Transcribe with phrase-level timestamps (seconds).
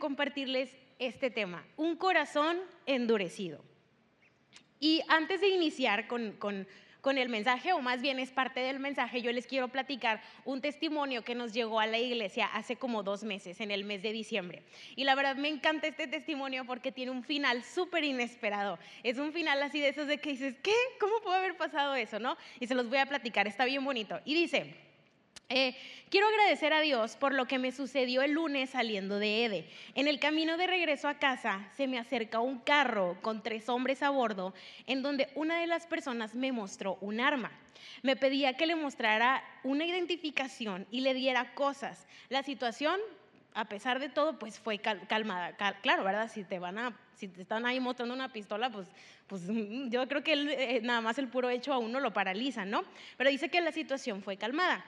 [0.00, 3.62] compartirles este tema, un corazón endurecido.
[4.80, 6.66] Y antes de iniciar con, con
[7.00, 10.60] con el mensaje, o más bien es parte del mensaje, yo les quiero platicar un
[10.60, 14.12] testimonio que nos llegó a la iglesia hace como dos meses, en el mes de
[14.12, 14.62] diciembre.
[14.96, 18.78] Y la verdad me encanta este testimonio porque tiene un final súper inesperado.
[19.02, 20.74] Es un final así de esos de que dices, ¿qué?
[20.98, 22.18] ¿Cómo puede haber pasado eso?
[22.18, 22.36] ¿No?
[22.58, 24.20] Y se los voy a platicar, está bien bonito.
[24.24, 24.74] Y dice,
[25.52, 25.76] eh,
[26.10, 29.68] quiero agradecer a Dios por lo que me sucedió el lunes saliendo de Ede.
[29.96, 34.04] En el camino de regreso a casa se me acerca un carro con tres hombres
[34.04, 34.54] a bordo
[34.86, 37.50] en donde una de las personas me mostró un arma.
[38.02, 42.06] Me pedía que le mostrara una identificación y le diera cosas.
[42.28, 43.00] La situación,
[43.52, 45.56] a pesar de todo, pues fue calmada.
[45.82, 46.30] claro, ¿verdad?
[46.32, 48.86] Si te van a, si te están ahí mostrando una pistola, pues,
[49.26, 49.42] pues
[49.88, 52.84] yo creo que eh, nada más el puro hecho a uno lo paraliza, ¿no?
[53.16, 54.84] Pero dice que la situación fue calmada.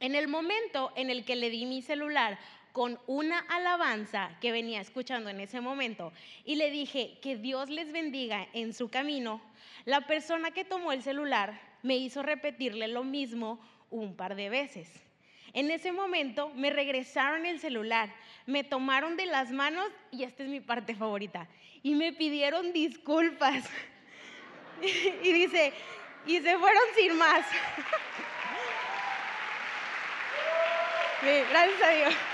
[0.00, 2.38] En el momento en el que le di mi celular
[2.72, 6.12] con una alabanza que venía escuchando en ese momento
[6.44, 9.42] y le dije que Dios les bendiga en su camino,
[9.84, 13.58] la persona que tomó el celular me hizo repetirle lo mismo
[13.90, 14.88] un par de veces.
[15.52, 18.14] En ese momento me regresaron el celular,
[18.46, 21.48] me tomaron de las manos, y esta es mi parte favorita,
[21.82, 23.64] y me pidieron disculpas.
[25.22, 25.72] y dice,
[26.26, 27.44] y se fueron sin más.
[31.22, 32.14] gracias a Dios.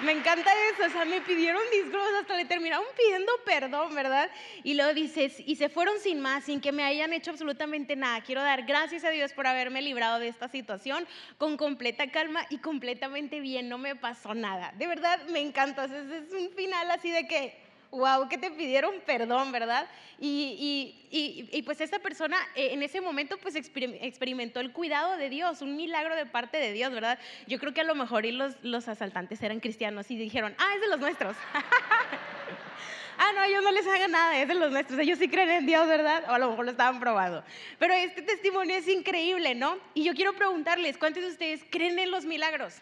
[0.00, 4.28] Me encanta eso, o sea, me pidieron disculpas, hasta le terminaron pidiendo perdón, ¿verdad?
[4.62, 8.20] Y luego dices, y se fueron sin más, sin que me hayan hecho absolutamente nada.
[8.20, 11.06] Quiero dar gracias a Dios por haberme librado de esta situación
[11.38, 14.72] con completa calma y completamente bien, no me pasó nada.
[14.76, 19.52] De verdad, me encanta, es un final así de que wow, que te pidieron perdón,
[19.52, 19.88] ¿verdad?
[20.18, 25.76] Y, pues esa persona eh, en ese momento pues experimentó el cuidado de Dios, un
[25.76, 27.18] milagro de parte de Dios, ¿verdad?
[27.46, 30.72] Yo creo que a lo mejor y los, los asaltantes eran cristianos y dijeron, ah,
[30.74, 31.36] es de los nuestros.
[33.18, 35.66] ah, no, ellos no les hagan nada, es de los nuestros, ellos sí creen en
[35.66, 36.24] Dios, ¿verdad?
[36.28, 37.44] O a lo mejor lo estaban probando.
[37.78, 39.78] Pero este testimonio es increíble, ¿no?
[39.94, 42.80] Y yo quiero preguntarles, ¿cuántos de ustedes creen en los milagros?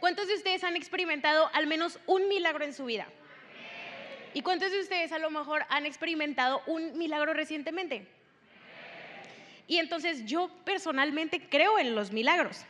[0.00, 3.06] ¿Cuántos de ustedes han experimentado al menos un milagro en su vida?
[4.34, 8.06] ¿Y cuántos de ustedes a lo mejor han experimentado un milagro recientemente?
[9.66, 12.64] Y entonces yo personalmente creo en los milagros.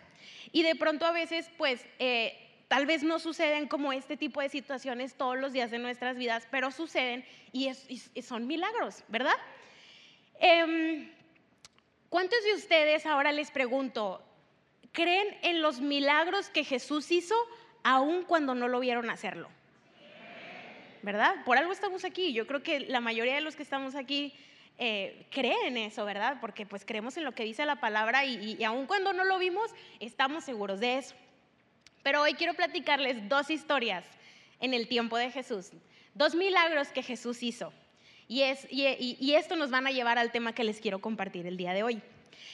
[0.53, 2.39] Y de pronto a veces, pues, eh,
[2.69, 6.47] tal vez no suceden como este tipo de situaciones todos los días de nuestras vidas,
[6.51, 7.71] pero suceden y,
[8.23, 9.37] son milagros, ¿verdad?
[10.39, 11.11] Em,
[12.09, 14.23] ¿Cuántos de ustedes, ahora les pregunto,
[14.93, 17.35] creen en los milagros que Jesús hizo
[17.83, 19.49] aun cuando no lo vieron hacerlo.
[21.03, 21.37] ¿Verdad?
[21.45, 22.33] Por algo estamos aquí.
[22.33, 24.35] Yo creo que la mayoría de los que estamos aquí
[24.79, 26.39] eh, creen en eso, ¿verdad?
[26.41, 29.39] Porque pues creemos en lo que dice la palabra y, y aun cuando no lo
[29.39, 29.71] vimos,
[30.01, 31.15] estamos seguros de eso.
[32.03, 34.05] Pero hoy quiero platicarles dos historias
[34.61, 35.71] en el tiempo de Jesús,
[36.15, 37.73] dos milagros que Jesús hizo.
[38.29, 38.43] Y,
[39.21, 41.83] y esto nos van a llevar al tema que les quiero compartir el día de
[41.83, 42.03] hoy.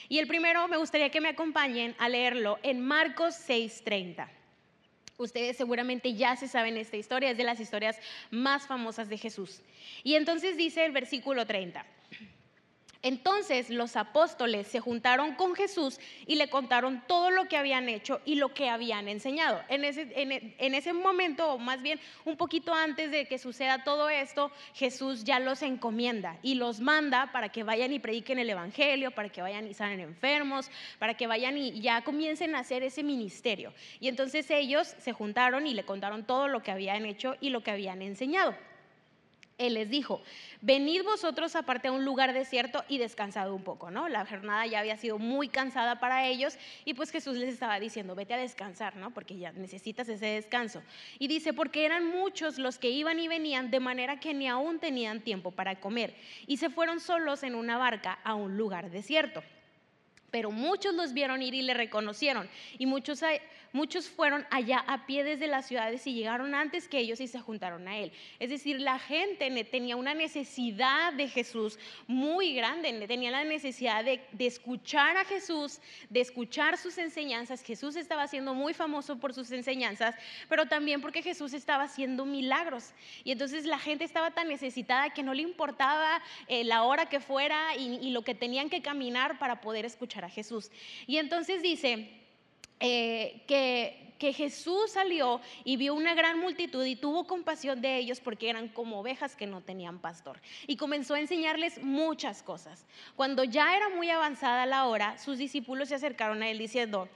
[0.09, 4.29] Y el primero me gustaría que me acompañen a leerlo en Marcos 6:30.
[5.17, 7.99] Ustedes seguramente ya se saben esta historia, es de las historias
[8.31, 9.61] más famosas de Jesús.
[10.03, 11.85] Y entonces dice el versículo 30.
[13.03, 18.21] Entonces los apóstoles se juntaron con Jesús y le contaron todo lo que habían hecho
[18.23, 19.61] y lo que habían enseñado.
[19.67, 24.09] En ese, en, ese, momento, o más bien un poquito antes de que suceda todo
[24.09, 29.11] esto, Jesús ya los encomienda y los manda para que vayan y prediquen el Evangelio,
[29.11, 33.03] para que vayan y salen enfermos, para que vayan y ya comiencen a hacer ese
[33.03, 33.73] ministerio.
[33.99, 37.63] Y entonces ellos se juntaron y le contaron todo lo que habían hecho y lo
[37.63, 38.55] que habían enseñado.
[39.63, 40.21] Él les dijo,
[40.61, 44.09] venid vosotros aparte a un lugar desierto y descansad un poco, ¿no?
[44.09, 48.13] La jornada ya había sido muy cansada para ellos y pues Jesús les estaba diciendo,
[48.13, 49.11] vete a descansar, ¿no?
[49.11, 50.83] Porque ya necesitas ese descanso.
[51.17, 54.79] Y dice, porque eran muchos los que iban y venían de manera que ni aún
[54.79, 56.13] tenían tiempo para comer
[56.45, 59.43] y se fueron solos en una barca a un lugar desierto.
[60.29, 63.23] Pero muchos los vieron ir y le reconocieron y muchos
[63.73, 67.39] Muchos fueron allá a pie desde las ciudades y llegaron antes que ellos y se
[67.39, 68.11] juntaron a él.
[68.37, 74.21] Es decir, la gente tenía una necesidad de Jesús muy grande, tenía la necesidad de,
[74.37, 75.79] escuchar a Jesús,
[76.11, 77.63] de escuchar sus enseñanzas.
[77.63, 80.13] Jesús estaba siendo muy famoso por sus enseñanzas,
[80.47, 82.93] pero también porque Jesús estaba haciendo milagros.
[83.23, 87.19] Y entonces la gente estaba tan necesitada que no le importaba eh, la hora que
[87.19, 90.69] fuera y lo que tenían que caminar para poder escuchar a Jesús.
[91.07, 92.22] Y entonces dice,
[92.85, 98.49] eh, que, Jesús salió y vio una gran multitud y tuvo compasión de ellos porque
[98.49, 100.39] eran como ovejas que no tenían pastor.
[100.65, 102.85] Y comenzó a enseñarles muchas cosas.
[103.17, 107.09] Cuando ya era muy avanzada la hora, sus discípulos se acercaron a él diciendo,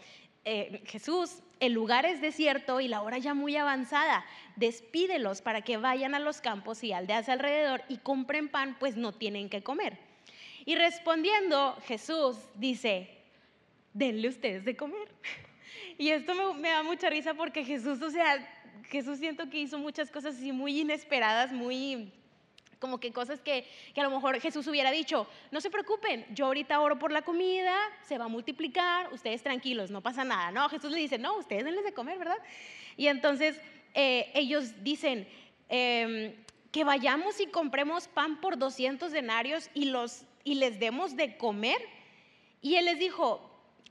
[0.44, 4.26] eh, Jesús, el lugar es desierto y la hora ya muy avanzada,
[4.58, 9.14] despídelos para que vayan a los campos y aldeas alrededor y compren pan, pues no
[9.14, 9.98] tienen que comer.
[10.66, 13.18] Y respondiendo, Jesús dice,
[13.94, 15.08] denle ustedes de comer.
[15.98, 18.48] Y esto me, me da mucha risa porque Jesús, o sea,
[18.90, 22.12] Jesús siento que hizo muchas cosas así muy inesperadas, muy
[22.80, 26.46] como que cosas que, que, a lo mejor Jesús hubiera dicho, no se preocupen, yo
[26.46, 30.52] ahorita oro por la comida, se va a multiplicar, ustedes tranquilos, no pasa nada.
[30.52, 32.38] No, Jesús le dice, no, ustedes denles de comer, ¿verdad?
[32.96, 33.60] Y entonces
[33.96, 35.28] eh, ellos dicen,
[35.70, 36.36] eh,
[36.72, 41.78] que vayamos y compremos pan por 200 denarios y, los, y les demos de comer.
[42.62, 43.47] Y él les dijo,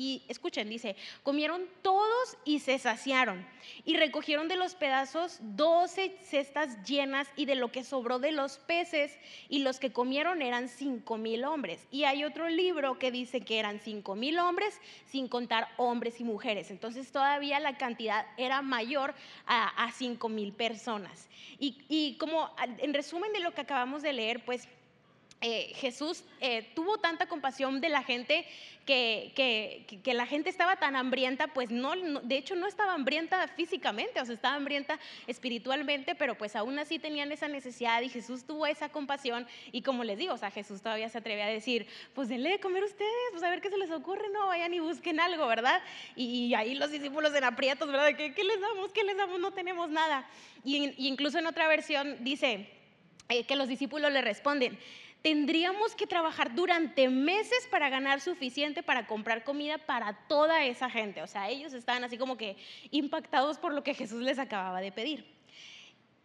[0.00, 3.46] Y escuchen, dice, comieron todos y se saciaron.
[3.84, 8.56] Y recogieron de los pedazos doce cestas llenas y de lo que sobró de los
[8.56, 9.14] peces.
[9.50, 11.86] Y los que comieron eran cinco mil hombres.
[11.90, 16.24] Y hay otro libro que dice que eran cinco mil hombres sin contar hombres y
[16.24, 16.70] mujeres.
[16.70, 19.14] Entonces todavía la cantidad era mayor
[19.44, 21.28] a, cinco mil personas.
[21.58, 24.66] Y, y como en resumen de lo que acabamos de leer, pues
[25.42, 28.46] eh, Jesús eh, tuvo tanta compasión de la gente
[28.84, 34.24] que, la gente estaba tan hambrienta, pues no, de hecho no estaba hambrienta físicamente, o
[34.24, 38.88] sea, estaba hambrienta espiritualmente, pero pues aún así tenían esa necesidad y Jesús tuvo esa
[38.88, 42.50] compasión y como les digo, o sea, Jesús todavía se atreve a decir, pues denle
[42.50, 45.46] de comer ustedes, pues a ver qué se les ocurre, no, vayan y busquen algo,
[45.46, 45.80] ¿verdad?
[46.16, 48.14] Y, ahí los discípulos en aprietos, ¿verdad?
[48.16, 48.92] ¿Qué, ¿Qué, les damos?
[48.92, 49.38] ¿Qué les damos?
[49.38, 50.28] No tenemos nada.
[50.64, 52.68] Y, incluso en otra versión dice
[53.28, 54.78] eh, que los discípulos le responden,
[55.22, 61.22] tendríamos que trabajar durante meses para ganar suficiente para comprar comida para toda esa gente.
[61.22, 62.56] O sea, ellos estaban así como que
[62.90, 65.39] impactados por lo que Jesús les acababa de pedir.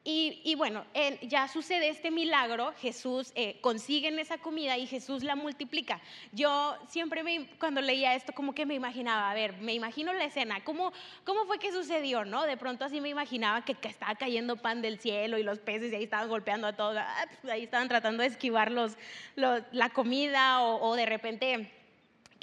[0.07, 0.85] Y, bueno,
[1.23, 5.99] ya sucede este milagro, Jesús eh, consigue esa comida y Jesús la multiplica.
[6.31, 10.25] Yo siempre me, cuando leía esto como que me imaginaba, a ver, me imagino la
[10.25, 10.93] escena, ¿cómo,
[11.23, 12.23] cómo fue que sucedió?
[12.23, 12.43] ¿no?
[12.43, 15.95] De pronto así me imaginaba que, estaba cayendo pan del cielo y los peces y
[15.95, 18.97] ahí estaban golpeando a todos, ah, ahí estaban tratando de esquivar los,
[19.35, 21.74] la comida o de repente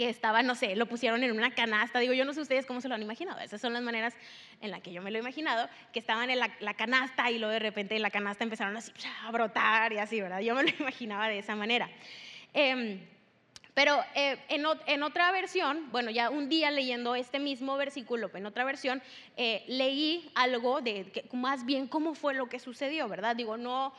[0.03, 2.01] que estaba, no sé, lo pusieron en una canasta.
[2.01, 3.39] Digo, yo no sé ustedes cómo se lo han imaginado.
[3.41, 4.15] Esas son las maneras
[4.61, 7.53] en las que yo me lo he imaginado, que estaban en la, canasta y luego
[7.53, 8.91] de repente en la canasta empezaron así
[9.23, 10.41] a brotar y así, ¿verdad?
[10.41, 11.89] Yo me lo imaginaba de esa manera.
[12.53, 13.01] Em,
[13.75, 18.65] pero eh, en, otra versión, bueno, ya un día leyendo este mismo versículo, en otra
[18.65, 19.01] versión,
[19.37, 23.37] eh, leí algo de que, más bien cómo fue lo que sucedió, ¿verdad?
[23.37, 23.95] Digo, no,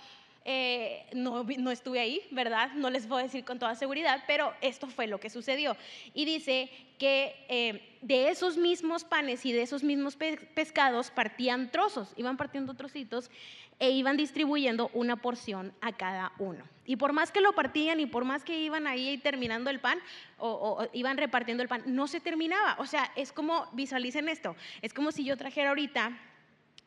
[0.45, 2.71] eh, no, no, estuve ahí, ¿verdad?
[2.73, 5.77] No les a decir con toda seguridad, pero esto fue lo que sucedió.
[6.13, 6.69] Y dice
[6.99, 12.73] que eh, de esos mismos panes y de esos mismos pescados partían trozos, iban partiendo
[12.73, 13.31] trocitos
[13.79, 16.63] e iban distribuyendo una porción a cada uno.
[16.85, 19.99] Y por más que lo partían y por más que iban ahí terminando el pan
[20.37, 22.75] o, o, iban repartiendo el pan, no se terminaba.
[22.79, 26.17] O sea, es como, visualicen esto, es como si yo trajera ahorita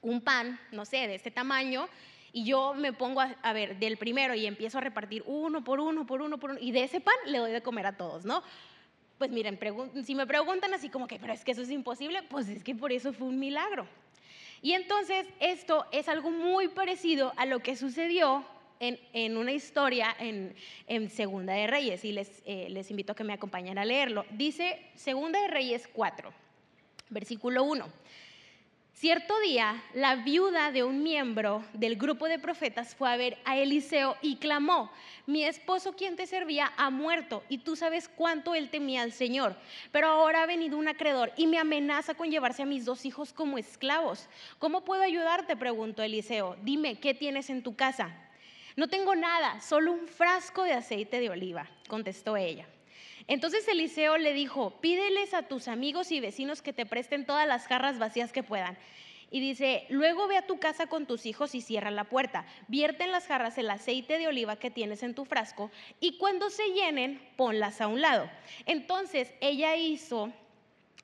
[0.03, 1.89] un pan, no sé, de este tamaño
[2.37, 6.05] y yo me pongo a, ver del primero y empiezo a repartir uno por uno,
[6.05, 8.43] por uno, por uno, y de ese pan le doy de comer a todos, ¿no?
[9.17, 9.59] Pues miren,
[10.05, 12.75] si me preguntan así como que, pero es que eso es imposible, pues es que
[12.75, 13.89] por eso fue un milagro.
[14.61, 18.45] Y entonces esto es algo muy parecido a lo que sucedió
[18.81, 20.55] en, en una historia en,
[20.89, 24.27] en, Segunda de Reyes, y les, eh, les invito a que me acompañen a leerlo.
[24.33, 26.31] Dice Segunda de Reyes 4,
[27.09, 27.87] versículo 1.
[28.99, 33.59] Cierto día, la viuda de un miembro del grupo de profetas fue a ver a
[33.59, 34.91] Eliseo y clamó,
[35.27, 39.55] mi esposo quien te servía ha muerto y tú sabes cuánto él temía al Señor,
[39.93, 43.35] pero ahora ha venido un acreedor y me amenaza con llevarse a mis dos hijos
[43.35, 44.31] como esclavos.
[44.59, 45.57] ¿Cómo puedo ayudarte?
[45.57, 46.57] preguntó Eliseo.
[46.63, 48.17] Dime, ¿qué tienes en tu casa?
[48.77, 52.67] No tengo nada, solo un frasco de aceite de oliva, contestó ella.
[53.29, 57.67] Entonces Eliseo le dijo, pídeles a tus amigos y vecinos que te presten todas las
[57.67, 58.79] jarras vacías que puedan.
[59.31, 62.47] Y dice, luego ve a tu casa con tus hijos y cierra la puerta.
[62.69, 66.49] Vierte en las jarras el aceite de oliva que tienes en tu frasco y cuando
[66.49, 68.31] se llenen, ponlas a un lado.
[68.67, 70.33] Entonces ella hizo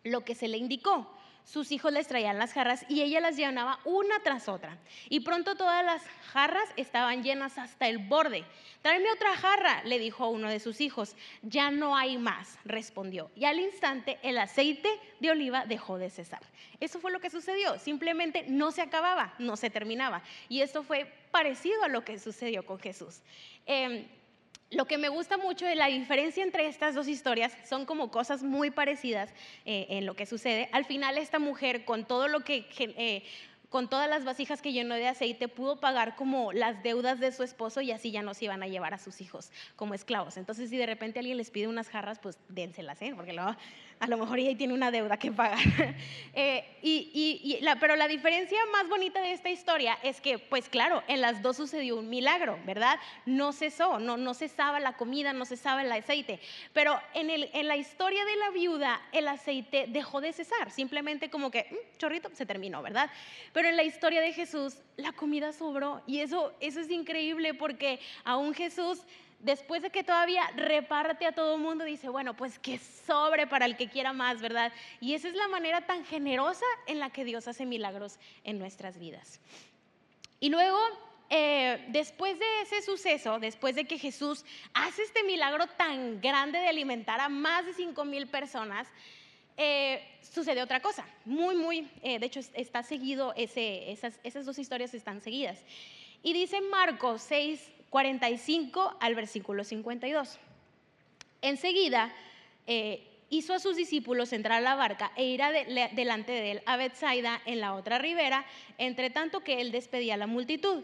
[0.05, 1.13] lo que se le indicó.
[1.45, 4.79] Sus hijos les traían las jarras y ella las llenaba una tras otra.
[5.09, 8.45] Y pronto todas las jarras estaban llenas hasta el borde.
[8.81, 11.17] Tráeme otra jarra, le dijo uno de sus hijos.
[11.43, 13.31] Ya no hay más, respondió.
[13.37, 14.89] Y al instante el aceite
[15.21, 16.41] de oliva dejó de cesar.
[16.81, 17.79] Eso fue lo que sucedió.
[17.79, 20.23] Simplemente no se acababa, no se terminaba.
[20.49, 23.21] Y esto fue parecido a lo que sucedió con Jesús.
[23.67, 24.07] Em,
[24.73, 28.43] lo que me gusta mucho de la diferencia entre estas dos historias son como cosas
[28.43, 29.31] muy parecidas
[29.65, 30.69] eh, en lo que sucede.
[30.73, 32.67] Al final esta mujer con todo lo que...
[32.79, 33.23] Eh,
[33.69, 37.43] con todas las vasijas que llenó de aceite, pudo pagar como las deudas de su
[37.43, 40.37] esposo y así ya no se iban a llevar a sus hijos como esclavos.
[40.37, 43.15] Entonces, si de repente alguien les pide unas jarras, pues dénselas, ¿eh?
[43.17, 43.57] porque luego
[44.03, 45.59] a lo mejor ella tiene una deuda que pagar.
[46.35, 51.21] Eh, y, pero la diferencia más bonita de esta historia es que, pues claro, en
[51.21, 52.99] las dos sucedió un milagro, ¿verdad?
[53.27, 56.41] No cesó, no, no cesaba la comida, no cesaba el aceite.
[56.73, 61.29] Pero en, el, en la historia de la viuda, el aceite dejó de cesar, simplemente
[61.29, 63.11] como que, mm, chorrito, se terminó, ¿verdad?
[63.53, 66.03] Pero en la historia de Jesús, la comida sobró.
[66.07, 69.03] Y eso, eso es increíble porque aún Jesús
[69.43, 73.67] después de que todavía reparte a todo el mundo, dice, bueno, pues que sobre para
[73.67, 74.73] el que quiera más, ¿verdad?
[75.01, 78.99] Y esa es la manera tan generosa en la que Dios hace milagros en nuestras
[78.99, 79.41] vidas.
[80.41, 80.79] Y luego,
[81.29, 84.45] eh, después de ese suceso, después de que Jesús
[84.75, 88.89] hace este milagro tan grande de alimentar a más de 5 mil personas,
[89.57, 94.95] eh, sucede otra cosa, muy, muy, eh, de hecho está seguido, esas, esas dos historias
[94.95, 95.59] están seguidas.
[96.23, 97.61] Y dice Marcos 6,
[97.93, 100.39] 45 al versículo 52.
[101.43, 102.11] Enseguida
[102.67, 105.43] eh, hizo a sus discípulos entrar a la barca e ir
[105.93, 108.47] delante de él a Bethsaida en la otra ribera,
[108.79, 110.83] entre tanto que él despedía a la multitud.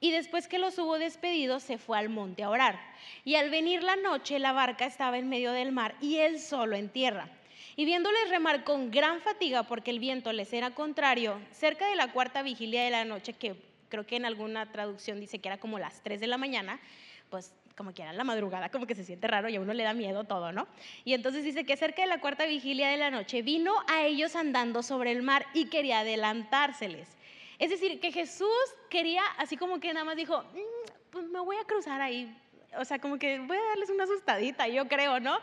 [0.00, 2.80] Y después que los hubo despedido, se fue al monte a orar.
[3.22, 6.74] Y al venir la noche, la barca estaba en medio del mar y él solo
[6.74, 7.28] en tierra.
[7.76, 12.12] Y viéndoles remar con gran fatiga porque el viento les era contrario, cerca de la
[12.12, 13.56] cuarta vigilia de la noche, que
[13.90, 16.80] creo que en alguna traducción dice que era como las 3 de la mañana,
[17.28, 19.82] pues como que era la madrugada, como que se siente raro y a uno le
[19.84, 20.66] da miedo todo, ¿no?
[21.04, 24.36] Y entonces dice que cerca de la cuarta vigilia de la noche vino a ellos
[24.36, 27.08] andando sobre el mar y quería adelantárseles.
[27.58, 28.48] Es decir, que Jesús
[28.88, 32.34] quería, así como que nada más dijo, mm, pues me voy a cruzar ahí,
[32.78, 35.38] o sea, como que voy a darles una asustadita, yo creo, ¿no?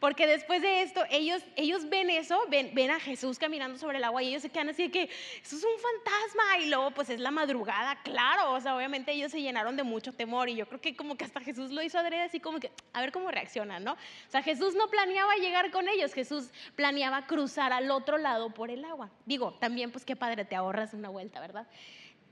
[0.00, 4.04] Porque después de esto, ellos, ellos ven eso, ven, ven a Jesús caminando sobre el
[4.04, 6.58] agua y ellos se quedan así de que eso es un fantasma.
[6.60, 8.52] Y luego, pues es la madrugada, claro.
[8.52, 11.24] O sea, obviamente ellos se llenaron de mucho temor y yo creo que como que
[11.24, 13.92] hasta Jesús lo hizo adrede así como que a ver cómo reaccionan, ¿no?
[13.92, 18.70] O sea, Jesús no planeaba llegar con ellos, Jesús planeaba cruzar al otro lado por
[18.70, 19.10] el agua.
[19.26, 21.66] Digo, también pues qué padre, te ahorras una vuelta, ¿verdad?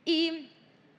[0.04, 0.50] Y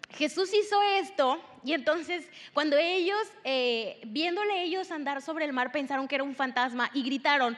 [0.10, 6.08] Jesús hizo esto y entonces cuando ellos, eh, viéndole ellos andar sobre el mar, pensaron
[6.08, 7.58] que era un fantasma y gritaron,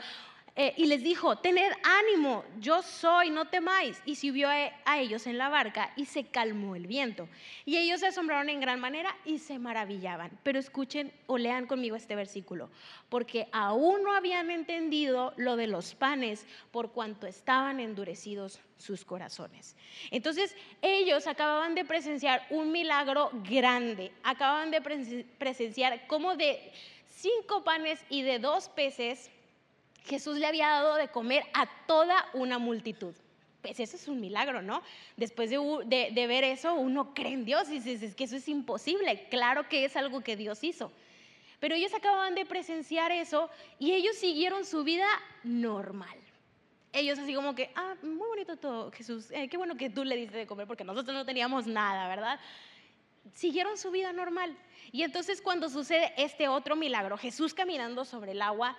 [0.62, 4.02] eh, y les dijo, tened ánimo, yo soy, no temáis.
[4.04, 7.30] Y subió a, ellos en la barca y se calmó el viento.
[7.64, 10.38] Y ellos se asombraron en gran manera y se maravillaban.
[10.44, 12.70] Pero escuchen o lean conmigo este versículo,
[13.08, 19.78] porque aún no habían entendido lo de los panes por cuanto estaban endurecidos sus corazones.
[20.12, 24.82] Entonces ellos acababan de presenciar un milagro grande, acababan de
[25.38, 26.74] presenciar como de
[27.08, 29.32] cinco panes y de dos peces
[30.06, 33.14] Jesús le había dado de comer a toda una multitud.
[33.62, 34.82] Pues eso es un milagro, ¿no?
[35.18, 39.28] Después de, ver eso, uno cree en Dios y dice, es que eso es imposible.
[39.30, 40.92] Claro que es algo que Dios hizo.
[41.60, 45.08] Pero ellos acababan de presenciar eso y ellos siguieron su vida
[45.44, 46.18] normal.
[46.94, 50.16] Ellos así como que, ah, muy bonito todo, Jesús, eh, qué bueno que tú le
[50.16, 52.40] diste de comer porque nosotros no teníamos nada, ¿verdad?
[53.34, 54.58] Siguieron su vida normal.
[54.92, 58.76] Y entonces cuando sucede este otro milagro, Jesús caminando sobre el agua,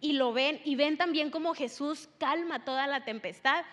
[0.00, 3.64] y lo ven y ven también cómo Jesús calma toda la tempestad,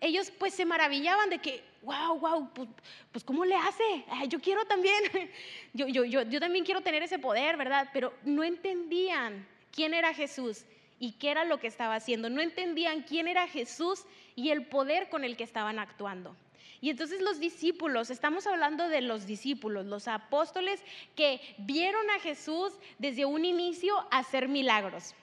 [0.00, 2.68] ellos pues se maravillaban de que, wow, wow, pues,
[3.12, 4.04] pues ¿cómo le hace?
[4.28, 5.02] yo quiero también,
[5.72, 7.88] yo, yo, yo, yo también quiero tener ese poder, ¿verdad?
[7.92, 10.64] Pero no entendían quién era Jesús
[10.98, 12.30] y qué era lo que estaba haciendo.
[12.30, 14.04] No entendían quién era Jesús
[14.34, 16.36] y el poder con el que estaban actuando.
[16.80, 20.82] Y entonces los discípulos, estamos hablando de los discípulos, los apóstoles
[21.14, 25.14] que vieron a Jesús desde un inicio hacer milagros.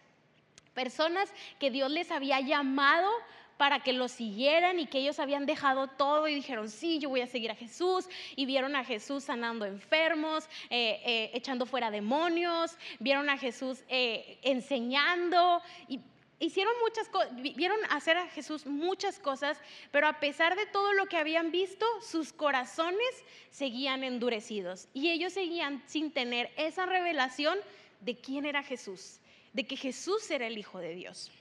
[0.74, 3.10] Personas que Dios les había llamado
[3.58, 7.22] para que lo siguieran y que ellos habían dejado todo y dijeron, sí, yo voy
[7.22, 8.10] a seguir a Jesús.
[8.36, 14.40] Y vieron a Jesús sanando enfermos, eh, eh, echando fuera demonios, vieron a Jesús eh,
[14.42, 16.00] enseñando y
[16.40, 19.58] hicieron muchas cosas, vieron hacer a Jesús muchas cosas,
[19.92, 25.32] pero a pesar de todo lo que habían visto, sus corazones seguían endurecidos y ellos
[25.32, 27.58] seguían sin tener esa revelación
[28.02, 29.22] de quién era Jesús
[29.54, 31.32] de que Jesús era el Hijo de Dios.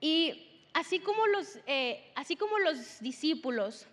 [0.00, 3.86] Y así como los, eh, así como los discípulos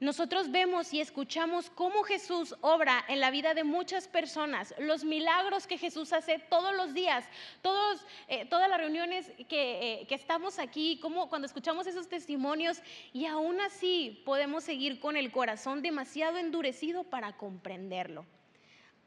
[0.00, 5.66] nosotros vemos y escuchamos cómo Jesús obra en la vida de muchas personas, los milagros
[5.66, 7.26] que Jesús hace todos los días,
[7.60, 12.80] todos, eh, todas las reuniones que, eh, que, estamos aquí, como cuando escuchamos esos testimonios
[13.12, 18.24] y aún así podemos seguir con el corazón demasiado endurecido para comprenderlo.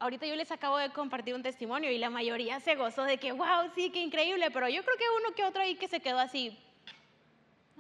[0.04, 3.32] Ahorita yo les acabo de compartir un testimonio y la mayoría se gozó de que,
[3.32, 6.20] wow, sí, qué increíble, pero yo creo que uno que otro ahí que se quedó
[6.20, 6.60] así,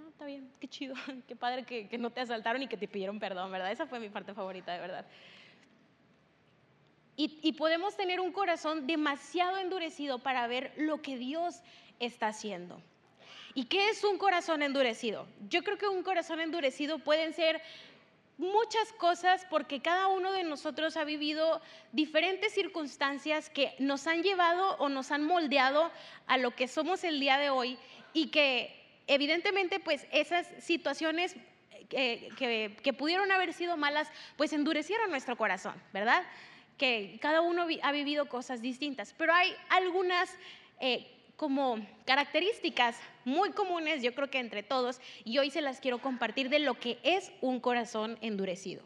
[0.07, 0.95] está bien, qué chido,
[1.27, 3.73] qué padre que, no te asaltaron y que te pidieron perdón, ¿verdad?
[3.73, 5.05] Esa fue mi parte favorita, de verdad.
[7.17, 11.61] Y, y, podemos tener un corazón demasiado endurecido para ver lo que Dios
[11.99, 12.81] está haciendo.
[13.53, 15.27] ¿Y qué es un corazón endurecido?
[15.49, 17.61] Yo creo que un corazón endurecido pueden ser
[18.37, 21.61] muchas cosas porque cada uno de nosotros ha vivido
[21.91, 25.91] diferentes circunstancias que nos han llevado o nos han moldeado
[26.27, 27.77] a lo que somos el día de hoy
[28.13, 31.35] y que evidentemente, pues esas situaciones
[31.91, 32.29] eh,
[32.81, 36.23] que, pudieron haber sido malas, pues endurecieron nuestro corazón, ¿verdad?
[36.77, 40.35] Que cada uno ha vivido cosas distintas, pero hay algunas
[40.79, 41.07] eh,
[41.43, 46.47] como características muy comunes, yo creo que entre todos, y hoy se las quiero compartir
[46.47, 48.81] de lo que es un corazón endurecido.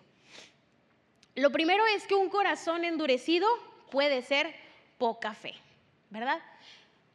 [1.36, 3.48] Lo primero es que un corazón endurecido
[3.92, 4.56] puede ser
[4.98, 5.54] poca fe,
[6.10, 6.40] ¿verdad?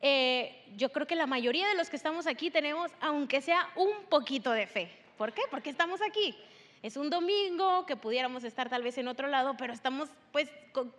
[0.00, 4.04] Eh, yo creo que la mayoría de los que estamos aquí tenemos, aunque sea un
[4.08, 4.92] poquito de fe.
[5.18, 5.42] ¿Por qué?
[5.50, 6.37] Porque estamos aquí.
[6.82, 10.50] Es un domingo que pudiéramos estar tal vez en otro lado, pero estamos, pues,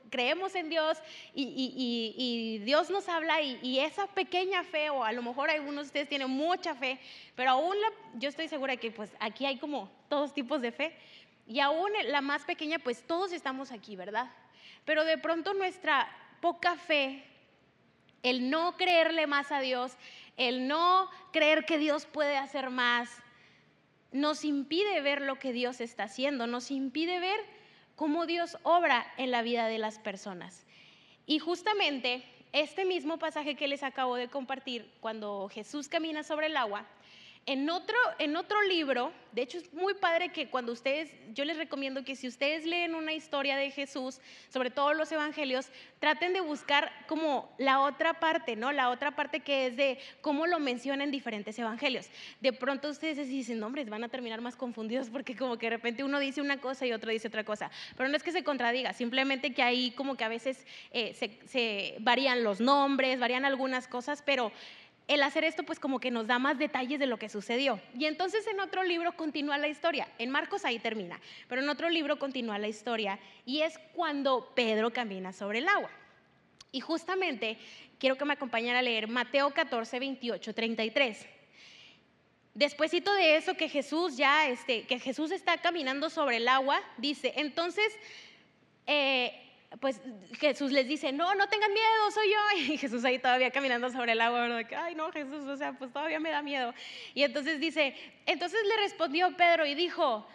[0.09, 0.97] creemos en Dios
[1.35, 6.07] y, Dios nos habla y, esa pequeña fe, o a lo mejor algunos de ustedes
[6.07, 6.99] tienen mucha fe,
[7.35, 7.75] pero aún
[8.15, 10.95] yo estoy segura que pues aquí hay como todos tipos de fe
[11.47, 14.31] y aún la más pequeña, pues todos estamos aquí, ¿verdad?
[14.85, 16.09] Pero de pronto nuestra
[16.39, 17.25] poca fe
[18.21, 19.97] el no creerle más a Dios,
[20.37, 23.09] el no creer que Dios puede hacer más,
[24.13, 27.39] nos impide ver lo que Dios está haciendo, nos impide ver
[27.95, 30.65] cómo Dios obra en la vida de las personas.
[31.25, 32.23] Y justamente
[32.53, 36.85] este mismo pasaje que les acabo de compartir, cuando Jesús camina sobre el agua,
[37.45, 41.57] en otro, en otro libro, de hecho es muy padre que cuando ustedes, yo les
[41.57, 46.39] recomiendo que si ustedes leen una historia de Jesús, sobre todo los evangelios, traten de
[46.39, 48.71] buscar como la otra parte, ¿no?
[48.71, 52.09] La otra parte que es de cómo lo menciona en diferentes evangelios.
[52.39, 56.03] De pronto ustedes dicen, hombres, van a terminar más confundidos porque como que de repente
[56.05, 57.71] uno dice una cosa y otro dice otra cosa.
[57.97, 61.13] Pero no es que se contradiga, simplemente que ahí como que a veces eh,
[61.45, 64.53] se varían los nombres, varían algunas cosas, pero
[65.07, 67.79] el hacer esto pues como que nos da más detalles de lo que sucedió.
[67.97, 70.07] Y entonces en otro libro continúa la historia.
[70.17, 74.91] En Marcos ahí termina, pero en otro libro continúa la historia y es cuando Pedro
[74.91, 75.89] camina sobre el agua.
[76.71, 77.57] Y justamente
[77.99, 81.27] quiero que me acompañen a leer Mateo 14, 28, 33.
[82.53, 87.33] Despuésito de eso que Jesús ya, este, que Jesús está caminando sobre el agua, dice,
[87.35, 87.91] entonces
[88.85, 89.33] eh,
[89.79, 90.01] pues
[90.39, 92.73] Jesús les dice, no, no tengan miedo, soy yo.
[92.73, 94.65] Y Jesús ahí todavía caminando sobre el agua, ¿verdad?
[94.77, 96.73] Ay, no, Jesús, o sea, pues todavía me da miedo.
[97.13, 100.27] Y entonces dice, entonces le respondió Pedro y dijo,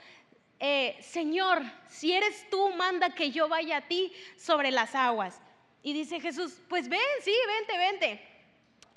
[0.61, 5.40] eh, Señor, si eres tú, manda que yo vaya a ti sobre las aguas.
[5.83, 8.29] Y dice Jesús, pues ven, sí, vente, vente.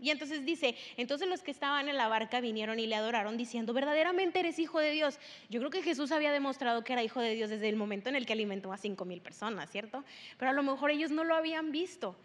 [0.00, 3.72] Y entonces dice, entonces los que estaban en la barca vinieron y le adoraron diciendo,
[3.72, 5.18] verdaderamente eres hijo de Dios.
[5.48, 8.16] Yo creo que Jesús había demostrado que era hijo de Dios desde el momento en
[8.16, 10.04] el que alimentó a cinco mil personas, ¿cierto?
[10.38, 12.16] Pero a lo mejor ellos no lo habían visto.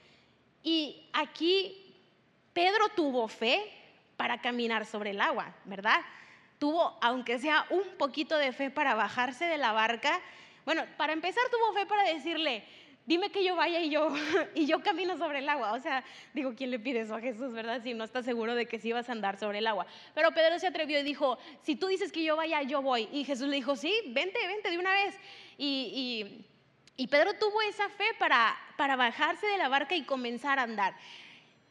[0.64, 1.94] Y aquí
[2.54, 3.62] Pedro tuvo fe
[4.16, 6.00] para caminar sobre el agua, ¿verdad?
[6.58, 10.22] Tuvo, aunque sea un poquito de fe para bajarse de la barca.
[10.64, 12.64] Bueno, para empezar tuvo fe para decirle,
[13.06, 14.10] dime que yo vaya y yo,
[14.56, 15.74] y yo camino sobre el agua.
[15.74, 17.82] O sea, digo, ¿quién le pide eso a Jesús, verdad?
[17.84, 19.86] Si no está seguro de que sí vas a andar sobre el agua.
[20.14, 23.08] Pero Pedro se atrevió y dijo, si tú dices que yo vaya, yo voy.
[23.12, 25.16] Y Jesús le dijo, sí, vente, vente de una vez.
[25.58, 26.46] Y,
[26.98, 30.96] y, Pedro tuvo esa fe para, para bajarse de la barca y comenzar a andar.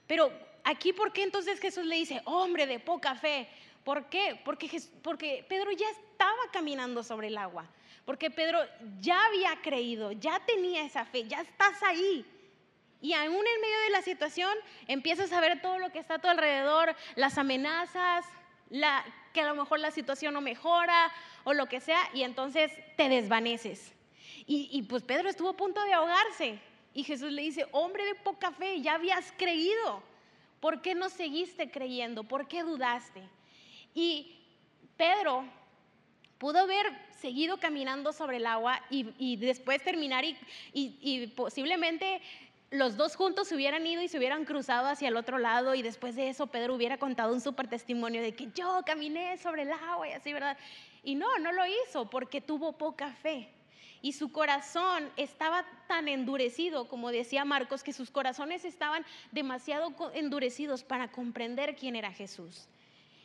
[0.07, 3.49] Pero aquí, ¿por qué entonces Jesús le dice, hombre de poca fe?
[3.85, 4.41] ¿Por qué?
[4.45, 4.71] Porque,
[5.03, 7.69] porque Pedro ya estaba caminando sobre el agua
[8.05, 8.59] porque Pedro
[9.01, 12.25] ya había creído, ya tenía esa fe, ya estás ahí.
[13.01, 14.57] Y aún en medio de la situación
[14.89, 18.25] empiezas a ver todo lo que está a tu alrededor, las amenazas,
[19.33, 21.13] que a lo mejor la situación no mejora
[21.45, 23.93] o lo que sea, y entonces te desvaneces.
[24.47, 26.59] Y, y pues Pedro estuvo a punto de ahogarse,
[26.95, 30.03] Y Jesús le dice, hombre de poca fe, ya habías creído.
[30.61, 32.25] ¿Por qué no seguiste creyendo?
[32.25, 33.29] ¿Por qué dudaste?
[33.95, 34.39] Y
[34.97, 35.45] Pedro
[36.45, 40.27] pudo haber seguido caminando sobre el agua y, después terminar
[40.75, 42.21] y, posiblemente
[42.71, 45.81] los dos juntos se hubieran ido y se hubieran cruzado hacia el otro lado y
[45.81, 49.73] después de eso Pedro hubiera contado un súper testimonio de que yo caminé sobre el
[49.73, 50.59] agua y así, ¿verdad?
[51.03, 53.49] Y no, no lo hizo porque tuvo poca fe.
[54.03, 60.85] Y su corazón estaba tan endurecido, como decía Marcos, que sus corazones estaban demasiado endurecidos
[60.85, 62.69] para comprender quién era Jesús.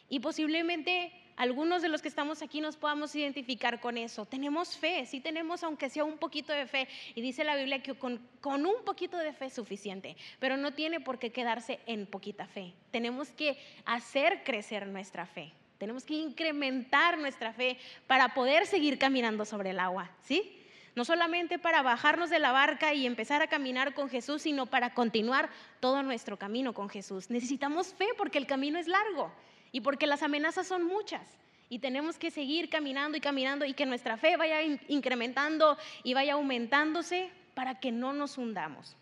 [0.08, 4.26] Y posiblemente algunos de los que estamos aquí nos podamos identificar con eso.
[4.26, 6.90] Tenemos fe, sí tenemos aunque sea un poquito de fe.
[7.16, 11.00] Y dice la Biblia que con, un poquito de fe es suficiente, pero no tiene
[11.00, 12.74] por qué quedarse en poquita fe.
[12.92, 15.54] Tenemos que hacer crecer nuestra fe.
[15.78, 20.58] Tenemos que incrementar nuestra fe para poder seguir caminando sobre el agua, ¿sí?
[20.94, 24.94] No solamente para bajarnos de la barca y empezar a caminar con Jesús, sino para
[24.94, 25.50] continuar
[25.80, 27.30] todo nuestro camino con Jesús.
[27.30, 29.32] Necesitamos fe porque el camino es largo
[29.72, 31.38] y porque las amenazas son muchas.
[31.70, 36.34] Y tenemos que seguir caminando y caminando y que nuestra fe vaya incrementando y vaya
[36.34, 38.96] aumentándose para que no nos hundamos.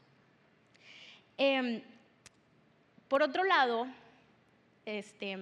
[1.38, 1.82] Em,
[3.08, 3.88] por otro lado,
[4.86, 5.38] este,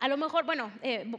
[0.00, 1.10] a lo mejor, bueno, eh,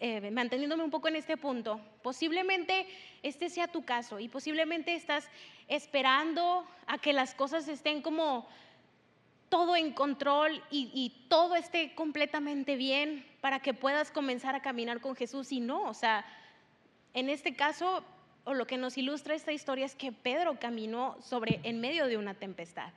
[0.00, 2.86] eh, manteniéndome un poco en este punto, posiblemente
[3.22, 5.28] este sea tu caso y posiblemente estás
[5.68, 8.48] esperando a que las cosas estén como
[9.52, 15.14] todo en control y, todo esté completamente bien para que puedas comenzar a caminar con
[15.14, 16.24] Jesús y no, o sea,
[17.12, 18.02] en este caso,
[18.44, 22.16] o lo que nos ilustra esta historia es que Pedro caminó sobre en medio de
[22.16, 22.94] una tempestad.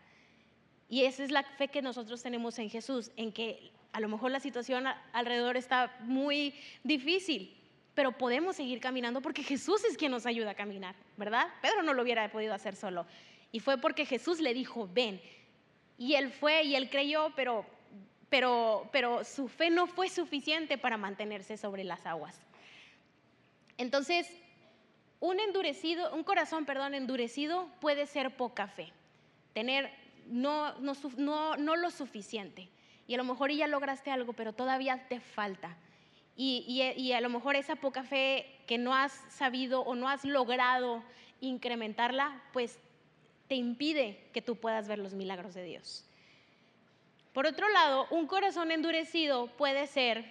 [0.88, 4.32] Y esa es la fe que nosotros tenemos en Jesús, en que a lo mejor
[4.32, 6.54] la situación alrededor está muy
[6.86, 7.54] difícil,
[7.96, 11.48] pero podemos seguir caminando porque Jesús es quien nos ayuda a caminar, ¿verdad?
[11.62, 13.06] Pedro no lo hubiera podido hacer solo.
[13.52, 15.20] Y fue porque Jesús le dijo, ven.
[15.98, 17.66] Y él fue y él creyó, pero,
[18.30, 22.40] pero, pero su fe no fue suficiente para mantenerse sobre las aguas.
[23.78, 24.28] Entonces,
[25.20, 28.92] un endurecido, un corazón, perdón, endurecido puede ser poca fe,
[29.54, 29.92] tener
[30.28, 32.70] no, no, no, lo suficiente.
[33.08, 35.78] Y a lo mejor ya lograste algo, pero todavía te falta.
[36.36, 40.10] Y, y, y, a lo mejor esa poca fe que no has sabido o no
[40.10, 41.04] has logrado
[41.40, 42.80] incrementarla, pues
[43.48, 46.06] te impide que tú puedas ver los milagros de Dios.
[47.34, 50.26] Por otro lado, un corazón endurecido puede ser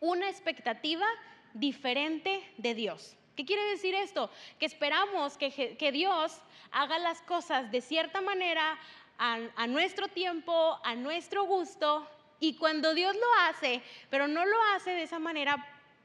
[0.00, 1.06] una expectativa
[1.54, 3.16] diferente de Dios.
[3.36, 4.30] ¿Qué quiere decir esto?
[4.58, 6.40] Que esperamos que, Dios
[6.72, 8.78] haga las cosas de cierta manera,
[9.18, 12.08] a, a nuestro tiempo, a nuestro gusto,
[12.40, 15.64] y cuando Dios lo hace, pero no lo hace de esa manera,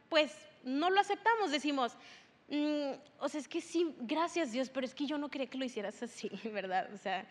[0.10, 0.32] pues
[0.64, 1.94] no lo aceptamos, decimos,
[2.48, 5.58] Mm, o sea, es que sí, gracias Dios, pero es que yo no quería que
[5.58, 6.90] lo hicieras así, ¿verdad?
[6.94, 7.26] O sea,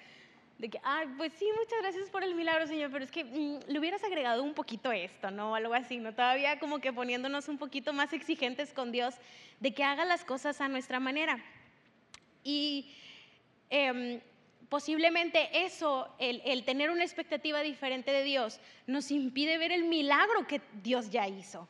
[0.58, 3.70] de que, ah, pues sí, muchas gracias por el milagro, Señor, pero es que mm,
[3.70, 5.54] le hubieras agregado un poquito esto, ¿no?
[5.54, 6.14] Algo así, ¿no?
[6.14, 9.14] Todavía como que poniéndonos un poquito más exigentes con Dios
[9.60, 11.42] de que haga las cosas a nuestra manera.
[12.44, 12.92] Y
[13.70, 14.20] em,
[14.68, 20.46] posiblemente eso, el, el tener una expectativa diferente de Dios, nos impide ver el milagro
[20.46, 21.62] que Dios ya hizo.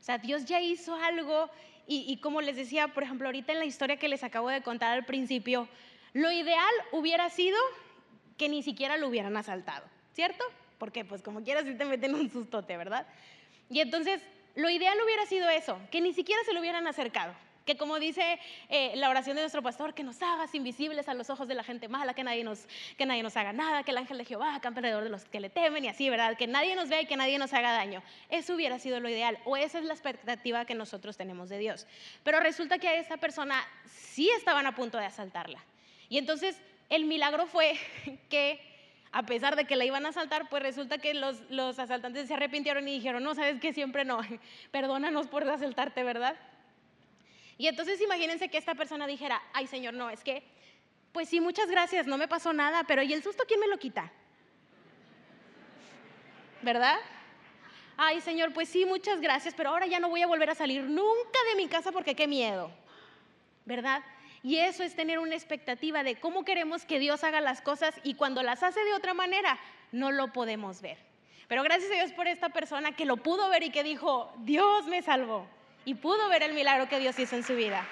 [0.00, 1.50] O sea, Dios ya hizo algo
[1.90, 4.92] y, como les decía, por ejemplo, ahorita en la historia que les acabo de contar
[4.92, 5.68] al principio,
[6.12, 7.56] lo ideal hubiera sido
[8.36, 10.44] que ni siquiera lo hubieran asaltado, ¿cierto?
[10.76, 13.06] Porque pues como quieras si te meten un sustote, ¿verdad?
[13.70, 14.20] Y entonces,
[14.54, 17.34] lo ideal hubiera sido eso, que ni siquiera se lo hubieran acercado
[17.68, 21.28] que como dice eh, la oración de nuestro pastor, que nos hagas invisibles a los
[21.28, 23.98] ojos de la gente mala, que nadie nos, que nadie nos haga nada, que el
[23.98, 26.34] ángel de Jehová acampe de los que le temen y así, ¿verdad?
[26.38, 28.02] Que nadie nos vea y que nadie nos haga daño.
[28.30, 31.86] Eso hubiera sido lo ideal, o esa es la expectativa que nosotros tenemos de Dios.
[32.24, 35.62] Pero resulta que a esta persona sí estaban a punto de asaltarla.
[36.08, 37.74] Y entonces el milagro fue
[38.30, 38.62] que
[39.12, 42.34] a pesar de que la iban a asaltar, pues resulta que los, los asaltantes se
[42.34, 44.20] arrepintieron y dijeron, no, sabes que siempre no,
[44.70, 46.34] perdónanos por asaltarte, ¿verdad?
[47.58, 50.44] Y entonces imagínense que esta persona dijera, ay Señor, no, es que,
[51.12, 53.78] pues sí, muchas gracias, no me pasó nada, pero ¿y el susto quién me lo
[53.78, 54.12] quita?
[56.62, 56.96] ¿Verdad?
[57.96, 60.84] Ay Señor, pues sí, muchas gracias, pero ahora ya no voy a volver a salir
[60.84, 62.70] nunca de mi casa porque qué miedo.
[63.64, 64.04] ¿Verdad?
[64.44, 68.14] Y eso es tener una expectativa de cómo queremos que Dios haga las cosas y
[68.14, 69.58] cuando las hace de otra manera,
[69.90, 70.96] no lo podemos ver.
[71.48, 74.86] Pero gracias a Dios por esta persona que lo pudo ver y que dijo, Dios
[74.86, 75.48] me salvó
[75.88, 77.82] y pudo ver el milagro que Dios hizo en su vida.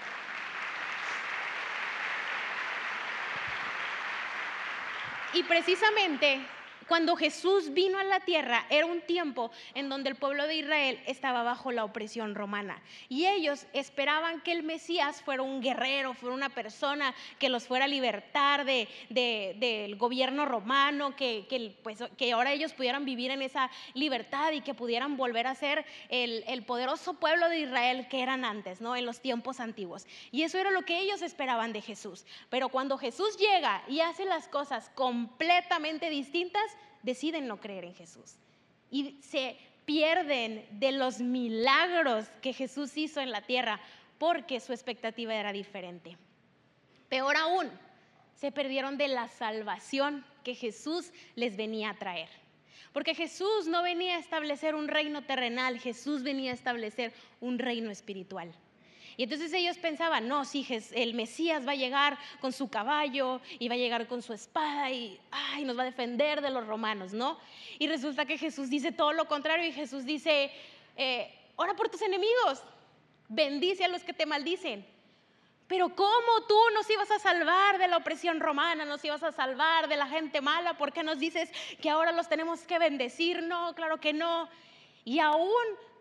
[5.33, 6.47] Y precisamente
[6.89, 11.01] cuando Jesús vino a la tierra era un tiempo en donde el pueblo de Israel
[11.07, 16.35] estaba bajo la opresión romana y ellos esperaban que el Mesías fuera un guerrero, fuera
[16.35, 22.33] una persona que los fuera a libertar de, del gobierno romano, que, que, pues, que
[22.33, 26.65] ahora ellos pudieran vivir en esa libertad y que pudieran volver a ser el, el
[26.65, 28.97] poderoso pueblo de Israel que eran antes, ¿no?
[28.97, 30.07] En los tiempos antiguos.
[30.31, 32.25] Y eso era lo que ellos esperaban de Jesús.
[32.51, 36.76] Pero cuando Jesús llega y hace las cosas completamente distintas,
[37.07, 38.35] deciden no creer en Jesús
[38.91, 43.81] y se pierden de los milagros que Jesús hizo en la tierra
[44.19, 46.17] porque su expectativa era diferente.
[47.09, 47.71] Peor aún,
[48.35, 52.29] se perdieron de la salvación que Jesús les venía a traer.
[52.93, 57.91] Porque Jesús no venía a establecer un reino terrenal, Jesús venía a establecer un reino
[57.91, 58.53] espiritual.
[59.17, 63.69] Y entonces ellos pensaban, no, sí, el Mesías va a llegar con su caballo y
[63.69, 67.15] va a llegar con su espada y ay, nos va a defender de los romanos,
[67.15, 67.39] ¿no?
[67.79, 70.51] Y resulta que Jesús dice todo lo contrario y Jesús dice,
[70.97, 72.63] eh, ora por tus enemigos,
[73.29, 74.87] bendice a los que te maldicen.
[75.67, 78.85] Pero ¿cómo tú nos ibas a salvar de la opresión romana?
[78.85, 80.77] ¿Nos ibas a salvar de la gente mala?
[80.79, 81.51] ¿Por qué nos dices
[81.81, 83.43] que ahora los tenemos que bendecir?
[83.43, 84.49] No, claro que no.
[85.05, 85.51] Y aún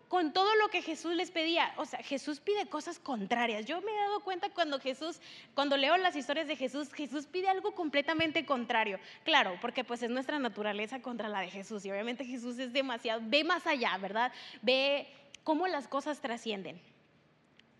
[0.08, 1.72] con todo lo que Jesús les pedía.
[1.76, 3.66] O sea, Jesús pide cosas contrarias.
[3.66, 5.20] Yo me he dado cuenta cuando Jesús,
[5.54, 9.00] cuando leo las historias de Jesús, Jesús pide algo completamente contrario.
[9.24, 11.84] Claro, porque pues es nuestra naturaleza contra la de Jesús.
[11.84, 14.32] Y obviamente Jesús es demasiado, ve más allá, ¿verdad?
[14.62, 15.08] Ve
[15.42, 16.80] cómo las cosas trascienden.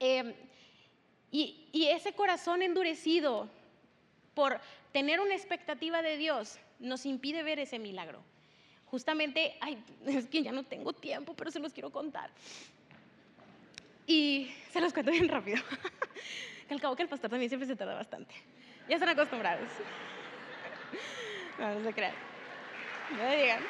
[0.01, 0.35] Em,
[1.31, 3.49] y, y ese corazón endurecido
[4.35, 4.61] por
[4.93, 8.23] tener una expectativa de Dios nos impide ver ese milagro
[8.87, 12.31] justamente, ay, es que ya no tengo tiempo, pero se los quiero contar.
[14.07, 15.63] Y se los cuento bien rápido.
[16.71, 18.35] al cabo que el pastor también siempre se tarda bastante.
[18.89, 19.69] Ya están acostumbrados.
[21.59, 22.13] No, no se crean.
[23.13, 23.61] No me digan.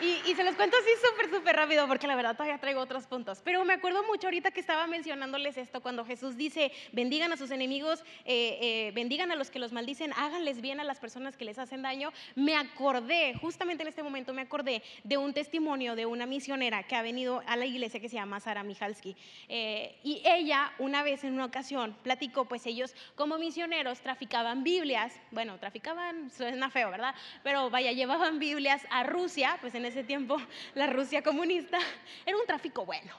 [0.00, 3.40] Y, se los cuento así súper, súper rápido porque la verdad todavía traigo otros puntos.
[3.42, 7.50] Pero me acuerdo mucho ahorita que estaba mencionándoles esto cuando Jesús dice, bendigan a sus
[7.50, 11.44] enemigos, eh, eh, bendigan a los que los maldicen, háganles bien a las personas que
[11.44, 12.12] les hacen daño.
[12.36, 16.94] Me acordé, justamente en este momento me acordé de un testimonio de una misionera que
[16.94, 19.16] ha venido a la iglesia que se llama Sara Michalski.
[19.48, 25.20] Eh, y ella una vez en una ocasión platicó, pues ellos como misioneros traficaban Biblias,
[25.32, 27.16] bueno, traficaban, suena feo, ¿verdad?
[27.42, 30.40] Pero vaya, llevaban Biblias a Rusia, pues en ese tiempo
[30.74, 31.78] la Rusia comunista,
[32.24, 33.12] era un tráfico bueno.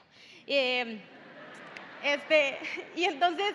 [0.46, 0.98] Eh,
[2.02, 2.58] este,
[2.96, 3.54] y entonces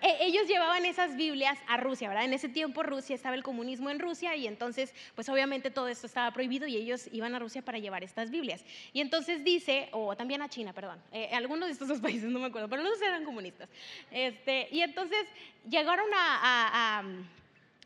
[0.00, 2.24] e, ellos llevaban esas Biblias a Rusia, ¿verdad?
[2.24, 6.06] En ese tiempo Rusia estaba el comunismo en Rusia y entonces, pues obviamente todo esto
[6.06, 8.64] estaba prohibido y ellos iban a Rusia para llevar estas Biblias.
[8.92, 12.38] Y entonces dice, o también a China, perdón, eh, algunos de estos dos países, no
[12.38, 13.68] me acuerdo, pero los eran comunistas.
[14.10, 15.26] Este, y entonces
[15.68, 17.02] llegaron a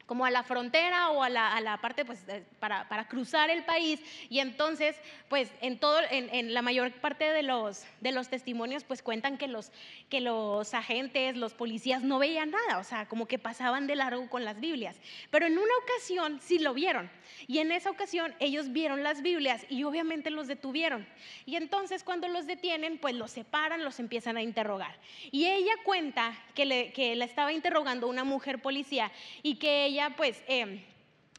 [0.09, 2.25] como a la frontera o a la, parte pues,
[2.59, 4.01] para, cruzar el país.
[4.31, 4.97] Y entonces,
[5.29, 9.47] pues en, todo, en, la mayor parte de los, de los testimonios, pues cuentan que
[9.49, 9.71] los,
[10.09, 14.31] que los agentes, los policías no veían nada, o sea, como que pasaban de largo
[14.31, 14.97] con las Biblias.
[15.31, 17.11] Pero en una ocasión sí lo vieron.
[17.47, 21.07] Y en esa ocasión ellos vieron las Biblias y obviamente los detuvieron.
[21.45, 24.99] Y entonces cuando los detienen, pues los separan, los empiezan a interrogar.
[25.31, 29.98] Y ella cuenta que, le, que la estaba interrogando una mujer policía y que ella
[30.17, 30.81] pues em,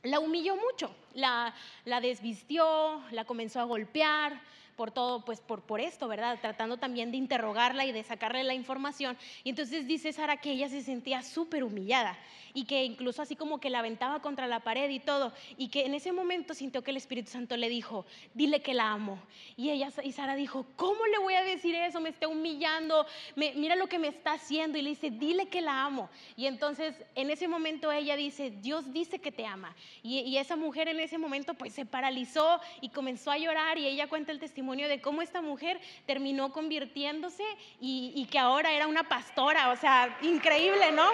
[0.03, 1.53] la humilló mucho, la,
[1.85, 4.41] la desvistió, la comenzó a golpear,
[4.79, 6.39] por todo, pues por, por esto, ¿verdad?
[6.39, 9.17] Tratando también de interrogarla y de sacarle la información.
[9.43, 12.17] Y entonces dice Sara que ella se sentía súper humillada
[12.59, 15.85] y que incluso así como que la aventaba contra la pared y todo, y que
[15.85, 19.17] en ese momento sintió que el Espíritu Santo le dijo, dile que la amo.
[19.55, 22.01] Y ella y Sara dijo, ¿cómo le voy a decir eso?
[22.01, 23.05] Me está humillando,
[23.37, 24.77] mira lo que me está haciendo.
[24.77, 26.09] Y le dice, dile que la amo.
[26.35, 29.73] Y entonces en ese momento ella dice, Dios dice que te ama.
[30.03, 33.87] Y, y esa mujer en ese momento pues se paralizó y comenzó a llorar y
[33.87, 37.45] ella cuenta el testimonio de cómo esta mujer terminó convirtiéndose
[37.79, 39.71] y, y que ahora era una pastora.
[39.71, 41.09] O sea, increíble, ¿no?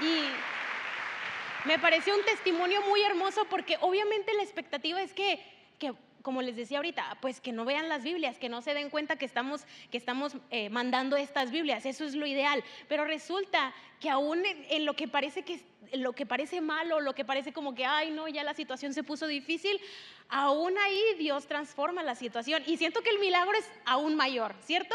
[0.00, 5.40] Y me pareció un testimonio muy hermoso porque obviamente la expectativa es que,
[5.78, 8.90] que como les decía ahorita, pues que no vean las Biblias, que no se den
[8.90, 12.62] cuenta que estamos, que estamos eh, mandando estas Biblias, eso es lo ideal.
[12.88, 15.60] Pero resulta que aún en, lo que parece que
[15.94, 19.02] lo que parece malo, lo que parece como que, ay, no, ya la situación se
[19.02, 19.80] puso difícil,
[20.28, 22.62] aún ahí Dios transforma la situación.
[22.66, 24.94] Y siento que el milagro es aún mayor, ¿cierto?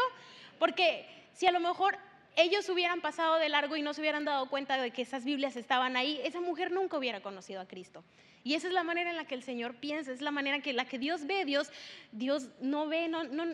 [0.60, 1.98] Porque si a lo mejor
[2.36, 5.56] ellos hubieran pasado de largo y no se hubieran dado cuenta de que esas Biblias
[5.56, 8.04] estaban ahí, esa mujer nunca hubiera conocido a Cristo.
[8.42, 10.76] Y esa es la manera en la que el Señor piensa, es la manera en
[10.76, 11.70] la que Dios ve, Dios,
[12.12, 13.10] Dios no ve,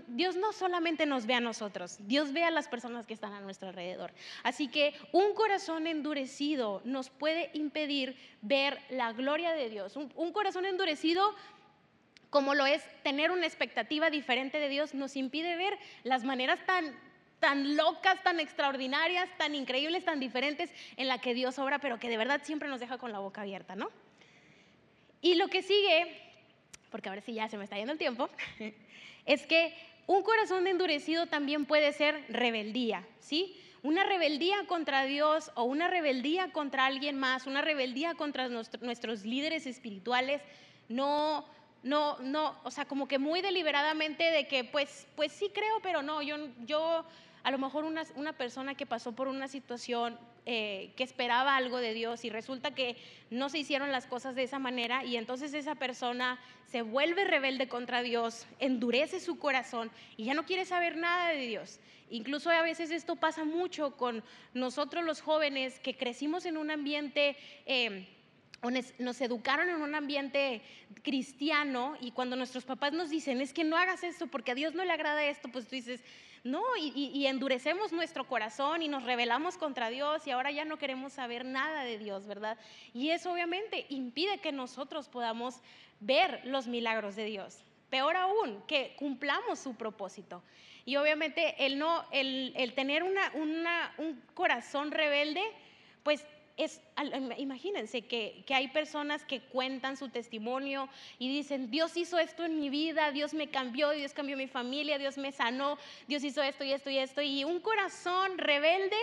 [0.08, 3.40] Dios no solamente nos ve a nosotros, Dios ve a las personas que están a
[3.40, 4.12] nuestro alrededor.
[4.42, 9.96] Así que un corazón endurecido nos puede impedir ver la gloria de Dios.
[9.96, 11.34] un corazón endurecido
[12.30, 16.96] como lo es tener una expectativa diferente de Dios, nos impide ver las maneras tan
[17.40, 22.08] tan locas, tan extraordinarias, tan increíbles, tan diferentes en la que Dios obra, pero que
[22.08, 23.90] de verdad siempre nos deja con la boca abierta, ¿no?
[25.22, 26.22] Y lo que sigue,
[26.90, 28.28] porque ahora sí ya se me está yendo el tiempo,
[29.26, 29.74] es que
[30.06, 33.56] un corazón endurecido también puede ser rebeldía, ¿sí?
[33.82, 39.66] Una rebeldía contra Dios o una rebeldía contra alguien más, una rebeldía contra nuestros líderes
[39.66, 40.42] espirituales,
[40.88, 41.46] no,
[41.82, 46.02] no, no, o sea, como que muy deliberadamente de que, pues, pues sí creo, pero
[46.02, 47.04] no, yo, yo
[47.42, 51.94] a lo mejor una, persona que pasó por una situación eh, que esperaba algo de
[51.94, 52.96] Dios y resulta que
[53.30, 57.68] no se hicieron las cosas de esa manera y entonces esa persona se vuelve rebelde
[57.68, 61.80] contra Dios, endurece su corazón y ya no quiere saber nada de Dios.
[62.10, 64.22] Incluso a veces esto pasa mucho con
[64.52, 67.36] nosotros los jóvenes que crecimos en un ambiente...
[67.66, 68.16] Eh,
[68.98, 70.60] nos educaron en un ambiente
[71.02, 74.74] cristiano y cuando nuestros papás nos dicen, es que no hagas esto porque a Dios
[74.74, 76.02] no le agrada esto, pues tú dices,
[76.42, 81.12] no, y, endurecemos nuestro corazón y nos rebelamos contra Dios y ahora ya no queremos
[81.12, 82.56] saber nada de Dios, ¿verdad?
[82.94, 85.60] Y eso obviamente impide que nosotros podamos
[86.00, 87.62] ver los milagros de Dios.
[87.90, 90.42] Peor aún, que cumplamos su propósito.
[90.86, 95.42] Y obviamente el, no, el, tener una, un corazón rebelde,
[96.02, 96.24] pues
[97.38, 102.70] imagínense que, hay personas que cuentan su testimonio y dicen, Dios hizo esto en mi
[102.70, 106.72] vida, Dios me cambió, Dios cambió mi familia, Dios me sanó, Dios hizo esto y
[106.72, 107.22] esto y esto.
[107.22, 108.96] Y un corazón rebelde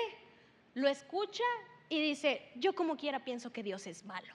[0.73, 1.43] lo escucha
[1.89, 4.33] y dice, yo como quiera pienso que Dios es malo.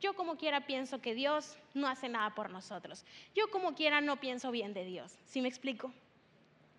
[0.00, 3.04] Yo como quiera pienso que Dios no hace nada por nosotros.
[3.36, 5.16] Yo como quiera no pienso bien de Dios.
[5.26, 5.92] ¿Sí me explico?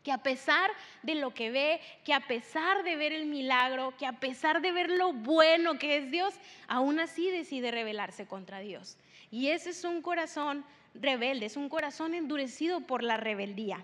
[0.03, 0.69] Que a pesar
[1.01, 4.71] de lo que ve, que a pesar de ver el milagro, que a pesar de
[4.71, 6.33] ver lo bueno que es Dios,
[6.67, 8.97] aún así decide rebelarse contra Dios.
[9.31, 13.83] Y ese es un corazón rebelde, es un corazón endurecido por la rebeldía.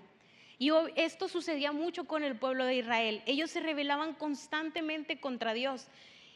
[0.60, 3.24] Y esto sucedía mucho con el pueblo de Israel.
[3.26, 5.88] Ellos se rebelaban constantemente contra Dios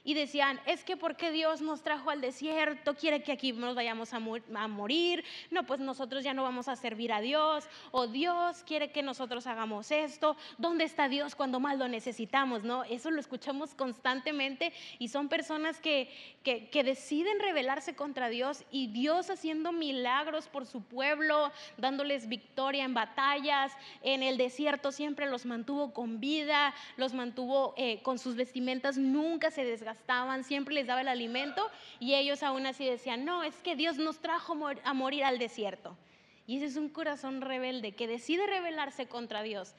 [0.04, 4.13] y decían, es que porque Dios nos trajo al desierto, quiere que aquí nos vayamos
[4.13, 8.92] a, morir, no, pues nosotros ya no vamos a servir a Dios, o Dios quiere
[8.92, 12.63] que nosotros hagamos esto, ¿dónde está Dios cuando más lo necesitamos?
[12.63, 12.84] ¿no?
[12.84, 16.10] Eso lo escuchamos constantemente y son personas que,
[16.44, 22.84] que, que deciden rebelarse contra Dios y Dios haciendo milagros por su pueblo, dándoles victoria
[22.84, 28.36] en batallas, en el desierto siempre los mantuvo con vida, los mantuvo eh, con sus
[28.36, 33.25] vestimentas, nunca se desgastaron estaban siempre les daba el alimento y ellos aún así decían,
[33.25, 35.97] no, es que Dios nos trajo a morir al desierto.
[36.45, 39.75] Y ese es un corazón rebelde que decide rebelarse contra Dios,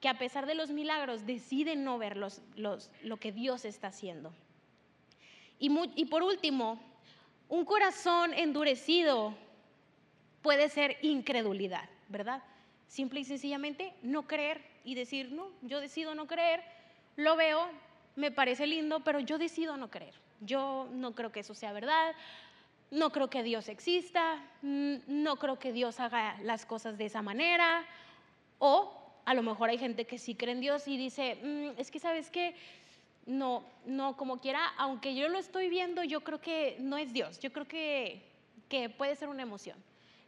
[0.00, 4.32] que a pesar de los milagros decide no ver lo que Dios está haciendo.
[5.58, 6.80] Y por último,
[7.48, 9.34] un corazón endurecido
[10.42, 12.42] puede ser incredulidad, ¿verdad?
[12.86, 16.62] Simple y sencillamente no creer y decir, no, yo decido no creer,
[17.16, 17.68] lo veo,
[18.18, 20.14] me parece lindo, pero yo decido no creer.
[20.40, 22.14] Yo no creo que eso sea verdad,
[22.90, 27.22] no creo que Dios exista, mm, no creo que Dios haga las cosas de esa
[27.22, 27.84] manera.
[28.58, 28.92] O
[29.24, 32.00] a lo mejor hay gente que sí cree en Dios y dice, mm, es que
[32.00, 32.56] sabes que
[33.26, 37.38] no, no, como quiera, aunque yo lo estoy viendo, yo creo que no es Dios,
[37.38, 38.22] yo creo que,
[38.68, 39.76] que puede ser una emoción,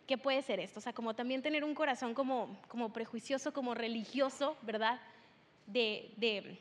[0.07, 3.74] que puede ser esto, o sea, como también tener un corazón como, como prejuicioso, como
[3.74, 5.00] religioso, ¿verdad?
[5.72, 6.59] de, de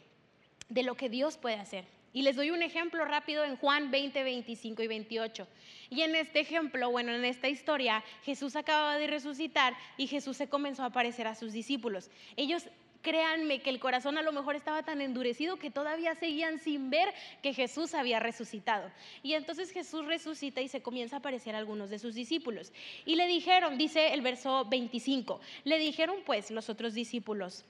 [0.70, 1.86] de lo que Dios puede hacer.
[2.12, 5.48] Y les doy un ejemplo rápido en Juan 20, 25 y 28.
[5.92, 10.50] Y en este ejemplo, bueno, en esta historia, Jesús acababa de resucitar y Jesús se
[10.50, 12.10] comenzó a aparecer a sus discípulos.
[12.36, 12.68] Ellos,
[13.04, 17.14] créanme que el corazón a lo mejor estaba tan endurecido que todavía seguían sin ver
[17.44, 18.90] que Jesús había resucitado.
[19.22, 22.74] Y entonces Jesús resucita y se comienza a aparecer a algunos de sus discípulos.
[23.06, 27.66] Y le dijeron, dice el verso 25, le dijeron pues los otros discípulos,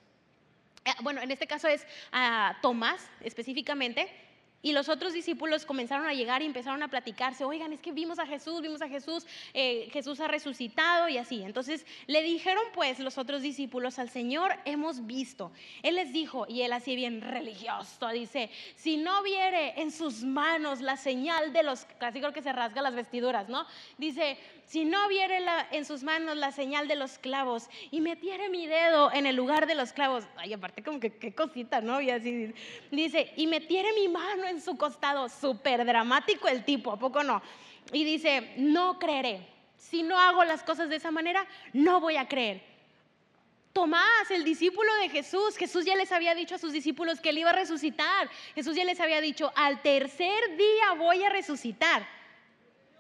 [1.01, 4.09] bueno, en este caso es a Tomás específicamente,
[4.61, 8.19] Y los otros discípulos comenzaron a llegar y empezaron a platicarse, oigan, es que vimos
[8.19, 11.41] a Jesús, vimos a Jesús, eh, Jesús ha resucitado y así.
[11.43, 15.51] Entonces le dijeron pues los otros discípulos al Señor, hemos visto.
[15.81, 20.81] Él les dijo, y él así bien religioso, dice, si no viere en sus manos
[20.81, 23.65] la señal de los, casi creo que se rasga las vestiduras, ¿no?
[23.97, 25.39] Dice, si no viere
[25.71, 29.65] en sus manos la señal de los clavos y metiere mi dedo en el lugar
[29.65, 31.99] de los clavos, ay, aparte como que qué cosita, ¿no?
[32.01, 32.53] Y así
[32.91, 37.41] dice, y metiere mi mano en su costado, súper dramático el tipo, ¿a poco no?
[37.91, 39.47] Y dice, no creeré.
[39.77, 42.61] Si no hago las cosas de esa manera, no voy a creer.
[43.71, 47.37] Tomás, el discípulo de Jesús, Jesús ya les había dicho a sus discípulos que él
[47.37, 48.29] iba a resucitar.
[48.55, 52.05] Jesús ya les había dicho, al tercer día voy a resucitar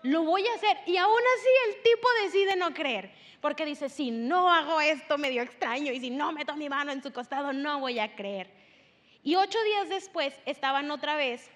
[0.03, 0.77] lo voy a hacer.
[0.85, 5.41] Y aún así el tipo decide no creer, porque dice, si no hago esto medio
[5.41, 8.49] extraño y si no meto mi mano en su costado, no voy a creer.
[9.23, 11.49] Y ocho días después estaban otra vez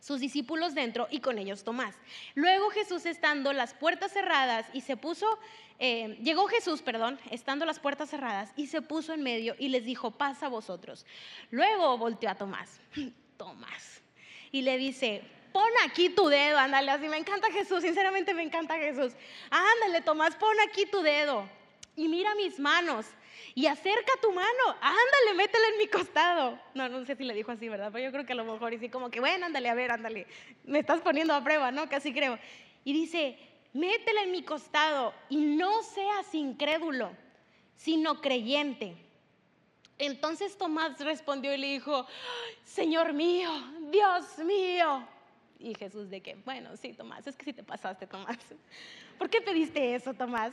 [0.00, 1.94] sus discípulos dentro y con ellos Tomás.
[2.34, 5.38] Luego Jesús estando las puertas cerradas y se puso,
[5.78, 9.84] eh, llegó Jesús, perdón, estando las puertas cerradas y se puso en medio y les
[9.84, 11.04] dijo, pasa a vosotros.
[11.50, 12.80] Luego volteó a Tomás,
[13.36, 14.02] Tomás,
[14.52, 15.22] y le dice,
[15.52, 19.12] pon aquí tu dedo, ándale, así me encanta Jesús, sinceramente me encanta Jesús.
[19.50, 21.48] Ándale, Tomás, pon aquí tu dedo
[21.96, 23.06] y mira mis manos
[23.54, 26.58] y acerca tu mano, ándale, métela en mi costado.
[26.74, 27.90] No, no sé si le dijo así, ¿verdad?
[27.92, 29.90] Pero yo creo que a lo mejor, y sí, como que, bueno, ándale, a ver,
[29.90, 30.26] ándale,
[30.64, 31.88] me estás poniendo a prueba, ¿no?
[31.88, 32.38] Casi creo.
[32.84, 33.38] Y dice,
[33.72, 37.10] métela en mi costado y no seas incrédulo,
[37.76, 38.96] sino creyente.
[39.98, 42.06] Entonces Tomás respondió y le dijo,
[42.64, 43.50] Señor mío,
[43.90, 45.06] Dios mío.
[45.58, 48.38] Y Jesús de que, bueno, sí, Tomás, es que sí te pasaste, Tomás.
[49.18, 50.52] ¿Por qué pediste eso, Tomás?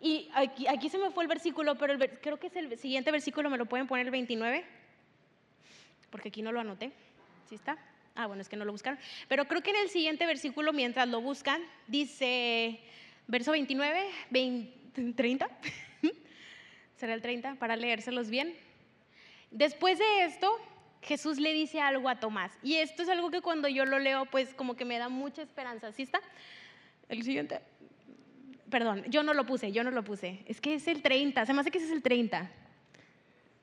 [0.00, 3.50] Y aquí, aquí se me fue el versículo, pero creo que es el siguiente versículo,
[3.50, 4.64] me lo pueden poner el 29,
[6.10, 6.92] porque aquí no lo anoté.
[7.48, 7.76] ¿Sí está?
[8.14, 8.98] Ah, bueno, es que no lo buscaron.
[9.28, 12.80] Pero creo que en el siguiente versículo, mientras lo buscan, dice,
[13.26, 14.10] verso 29,
[15.14, 15.48] 30,
[16.96, 18.54] será el 30, para leérselos bien.
[19.50, 20.50] Después de esto,
[21.02, 22.52] Jesús le dice algo a Tomás.
[22.62, 25.42] Y esto es algo que cuando yo lo leo, pues como que me da mucha
[25.42, 25.92] esperanza.
[25.92, 26.20] ¿Sí está?
[27.08, 27.60] El siguiente.
[28.70, 30.40] Perdón, yo no lo puse, yo no lo puse.
[30.46, 32.50] Es que es el 30, se me hace que ese es el 30.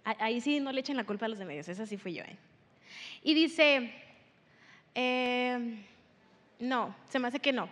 [0.03, 2.24] Ahí sí no le echen la culpa a los de medios, esa sí fui yo.
[2.24, 2.38] ¿eh?
[3.24, 3.91] Y dice,
[4.95, 5.84] eh,
[6.60, 7.70] no, se me hace que no.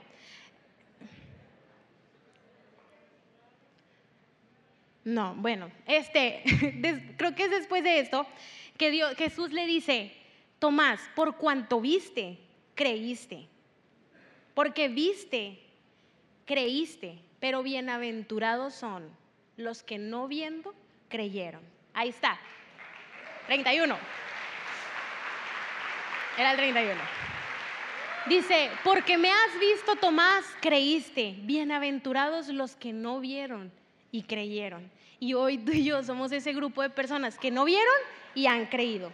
[5.06, 6.42] No, bueno, este,
[7.18, 8.26] creo que es después de esto
[8.78, 10.12] que Dios, Jesús le dice,
[10.60, 12.40] Tomás, por cuanto viste,
[12.74, 13.48] creíste.
[14.54, 15.60] Porque viste,
[16.46, 19.10] creíste, pero bienaventurados son
[19.58, 20.74] los que no viendo,
[21.10, 21.62] creyeron.
[21.94, 22.40] Ahí está,
[23.48, 23.98] 31.
[26.38, 27.02] Era el 31.
[28.28, 31.36] Dice, porque me has visto, Tomás, creíste.
[31.44, 33.72] Bienaventurados los que no vieron
[34.12, 34.90] y creyeron.
[35.20, 37.96] Y hoy tú y yo somos ese grupo de personas que no vieron
[38.34, 39.12] y han creído.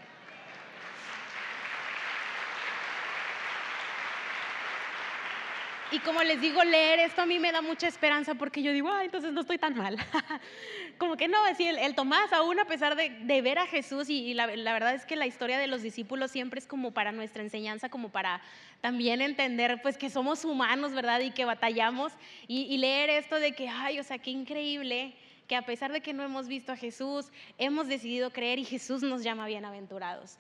[5.92, 8.90] Y como les digo, leer esto a mí me da mucha esperanza porque yo digo,
[8.90, 9.98] ah, entonces no estoy tan mal.
[10.98, 14.46] como que no, así el, Tomás, aún a pesar de, ver a Jesús, y, la,
[14.46, 18.10] verdad es que la historia de los discípulos siempre es como para nuestra enseñanza, como
[18.10, 18.42] para
[18.80, 21.20] también entender pues que somos humanos, ¿verdad?
[21.20, 22.14] Y que batallamos.
[22.48, 25.14] Y, y leer esto de que, ay, o sea, qué increíble
[25.50, 29.04] que a pesar de que no hemos visto a Jesús, hemos decidido creer y Jesús
[29.04, 30.38] nos llama bienaventurados.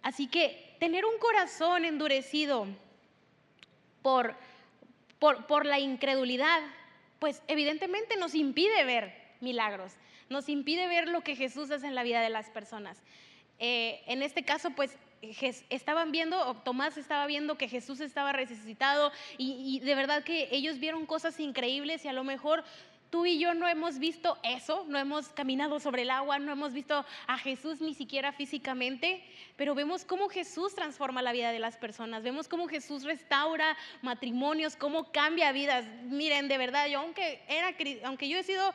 [0.00, 2.66] Así que tener un corazón endurecido
[4.00, 4.36] por,
[5.18, 6.60] por, la incredulidad,
[7.18, 9.92] pues evidentemente nos impide ver milagros,
[10.28, 13.02] nos impide ver lo que Jesús hace en la vida de las personas.
[13.58, 14.96] Eh, en este caso, pues
[15.70, 21.06] estaban viendo, Tomás estaba viendo que Jesús estaba resucitado y, de verdad que ellos vieron
[21.06, 22.64] cosas increíbles y a lo mejor
[23.14, 26.72] Tú y yo no hemos visto eso, no hemos caminado sobre el agua, no hemos
[26.72, 29.22] visto a Jesús ni siquiera físicamente,
[29.54, 34.74] pero vemos cómo Jesús transforma la vida de las personas, vemos cómo Jesús restaura matrimonios,
[34.74, 35.84] cómo cambia vidas.
[36.06, 38.74] Miren, de verdad, yo aunque, era, aunque yo he sido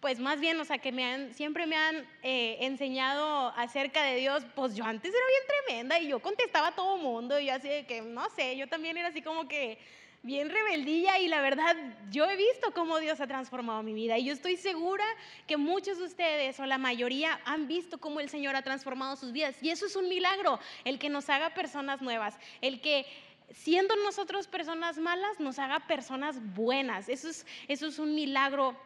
[0.00, 4.16] pues más bien, o sea, que me han, siempre me han eh, enseñado acerca de
[4.16, 7.54] Dios, pues yo antes era bien tremenda y yo contestaba a todo mundo y yo
[7.54, 9.78] así de que, no sé, yo también era así como que
[10.22, 11.76] bien rebeldía y la verdad
[12.10, 15.04] yo he visto cómo Dios ha transformado mi vida y yo estoy segura
[15.46, 19.32] que muchos de ustedes o la mayoría han visto cómo el Señor ha transformado sus
[19.32, 23.06] vidas y eso es un milagro, el que nos haga personas nuevas, el que
[23.52, 28.76] siendo nosotros personas malas nos haga personas buenas, eso es, eso es un milagro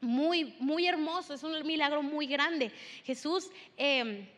[0.00, 2.70] muy, muy hermoso, es un milagro muy grande.
[3.04, 4.28] Jesús, em,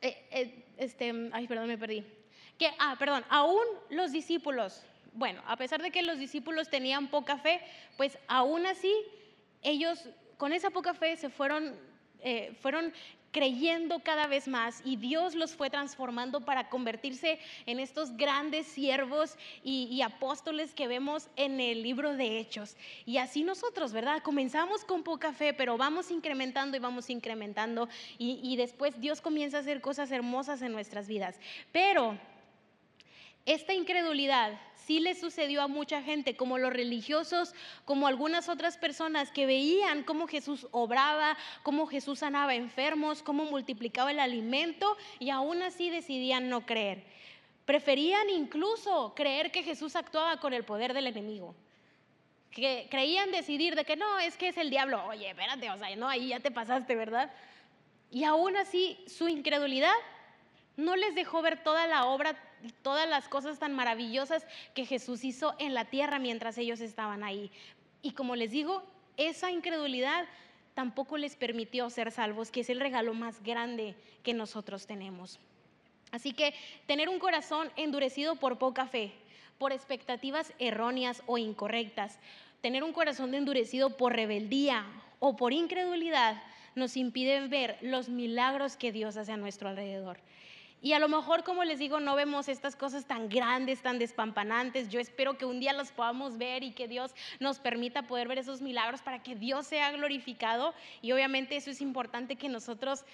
[0.00, 2.04] eh, eh, este, ay, perdón, me perdí.
[2.58, 4.84] que, ah, perdón, aún los discípulos,
[5.14, 7.60] bueno, a pesar de que los discípulos tenían poca fe,
[7.96, 8.92] pues aún así
[9.62, 11.74] ellos con esa poca fe se fueron,
[12.20, 12.92] eh, fueron
[13.34, 19.36] creyendo cada vez más y Dios los fue transformando para convertirse en estos grandes siervos
[19.64, 22.76] y, apóstoles que vemos en el libro de Hechos.
[23.06, 24.22] Y así nosotros, ¿verdad?
[24.22, 27.88] Comenzamos con poca fe, pero vamos incrementando y vamos incrementando
[28.18, 31.36] y, y después Dios comienza a hacer cosas hermosas en nuestras vidas.
[31.72, 32.16] Pero
[33.46, 37.54] esta incredulidad sí le sucedió a mucha gente, como los religiosos,
[37.84, 44.10] como algunas otras personas que veían cómo Jesús obraba, cómo Jesús sanaba enfermos, cómo multiplicaba
[44.10, 47.04] el alimento y aún así decidían no creer.
[47.64, 51.54] Preferían incluso creer que Jesús actuaba con el poder del enemigo.
[52.50, 55.04] Que creían decidir de que no, es que es el diablo.
[55.06, 57.32] Oye, espérate, o sea, no, ahí ya te pasaste, ¿verdad?
[58.10, 59.94] Y aún así su incredulidad
[60.76, 62.36] no les dejó ver toda la obra
[62.82, 67.50] todas las cosas tan maravillosas que Jesús hizo en la tierra mientras ellos estaban ahí.
[68.02, 68.82] Y como les digo,
[69.16, 70.26] esa incredulidad
[70.74, 75.38] tampoco les permitió ser salvos, que es el regalo más grande que nosotros tenemos.
[76.10, 76.54] Así que
[76.86, 79.12] tener un corazón endurecido por poca fe,
[79.58, 82.18] por expectativas erróneas o incorrectas,
[82.60, 84.84] tener un corazón endurecido por rebeldía
[85.18, 86.42] o por incredulidad,
[86.74, 90.18] nos impide ver los milagros que Dios hace a nuestro alrededor.
[90.84, 94.90] Y a lo mejor, como les digo, no vemos estas cosas tan grandes, tan despampanantes.
[94.90, 98.36] Yo espero que un día las podamos ver y que Dios nos permita poder ver
[98.36, 100.74] esos milagros para que Dios sea glorificado.
[101.00, 103.06] Y obviamente eso es importante que nosotros...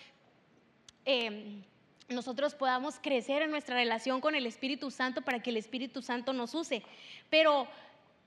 [1.05, 1.63] Em,
[2.09, 6.33] nosotros podamos crecer en nuestra relación con el Espíritu Santo para que el Espíritu Santo
[6.33, 6.83] nos use.
[7.31, 7.69] Pero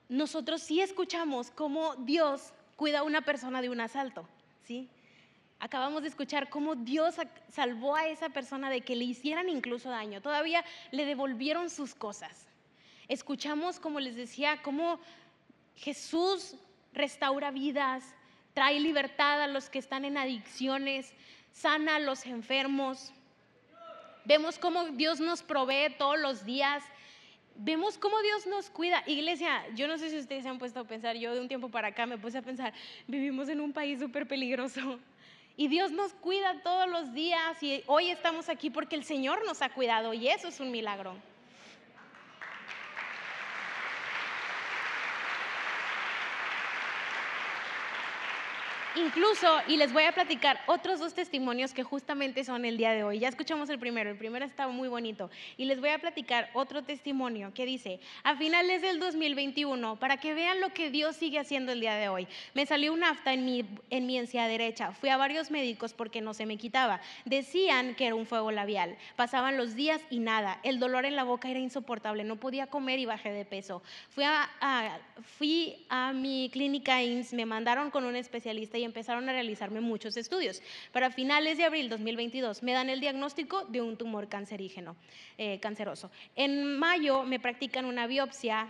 [0.07, 4.25] nosotros sí escuchamos cómo Dios cuida a una persona de un asalto,
[4.63, 4.87] ¿sí?
[5.63, 7.15] Acabamos de escuchar cómo Dios
[7.47, 10.19] salvó a esa persona de que le hicieran incluso daño.
[10.21, 10.61] Todavía
[10.91, 12.49] le devolvieron sus cosas.
[13.07, 14.99] Escuchamos, como les decía, cómo
[15.77, 16.57] Jesús
[16.91, 18.03] restaura vidas,
[18.53, 21.13] trae libertad a los que están en adicciones,
[21.53, 23.13] sana a los enfermos.
[24.25, 26.83] Vemos cómo Dios nos provee todos los días.
[27.55, 29.01] Vemos cómo Dios nos cuida.
[29.07, 31.69] Iglesia, yo no sé si ustedes se han puesto a pensar, yo de un tiempo
[31.69, 32.73] para acá me puse a pensar,
[33.07, 34.99] vivimos en un país súper peligroso.
[35.55, 39.61] Y Dios nos cuida todos los días y hoy estamos aquí porque el Señor nos
[39.61, 41.15] ha cuidado y eso es un milagro.
[48.95, 53.03] Incluso, y les voy a platicar otros dos testimonios que justamente son el día de
[53.03, 53.17] hoy.
[53.17, 55.31] Ya escuchamos el primero, el primero estaba muy bonito.
[55.57, 60.35] Y les voy a platicar otro testimonio que dice, a finales del 2021, para que
[60.35, 63.45] vean lo que Dios sigue haciendo el día de hoy, me salió un afta en
[63.45, 64.91] mi, en mi encía derecha.
[64.91, 67.01] Fui a varios médicos porque no se me quitaba.
[67.25, 68.95] Decían que era un fuego labial.
[69.15, 70.59] Pasaban los días y nada.
[70.61, 72.23] El dolor en la boca era insoportable.
[72.23, 73.81] No podía comer y bajé de peso.
[74.09, 74.99] Fui a,
[75.39, 80.61] fui a mi clínica INS, me mandaron con un especialista empezaron a realizarme muchos estudios.
[80.91, 84.95] Para finales de abril 2022 me dan el diagnóstico de un tumor cancerígeno,
[85.37, 86.11] eh, canceroso.
[86.35, 88.67] En mayo me practican una biopsia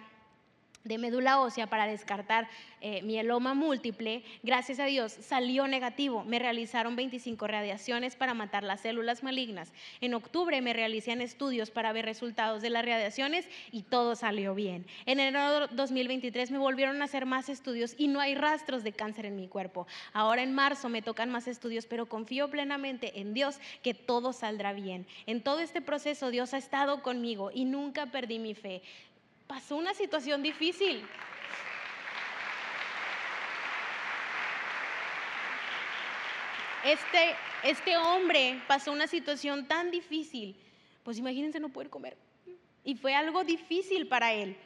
[0.84, 2.50] de médula ósea para descartar
[2.82, 6.26] eh, mieloma múltiple, gracias a Dios salió negativo.
[6.26, 9.72] Me realizaron 25 radiaciones para matar las células malignas.
[10.02, 14.86] En octubre me realicé estudios para ver resultados de las radiaciones y todo salió bien.
[15.06, 18.94] En enero de 2023 me volvieron a hacer más estudios y no hay rastros de
[18.94, 19.86] cáncer en mi cuerpo.
[20.14, 24.74] Ahora en marzo me tocan más estudios, pero confío plenamente en Dios que todo saldrá
[24.74, 25.06] bien.
[25.26, 28.82] En todo este proceso Dios ha estado conmigo y nunca perdí mi fe
[29.48, 31.06] pasó una situación difícil.
[36.84, 40.56] Este, este hombre pasó una situación tan difícil,
[41.04, 42.18] pues imagínense no poder comer.
[42.84, 44.58] Y fue algo difícil para él.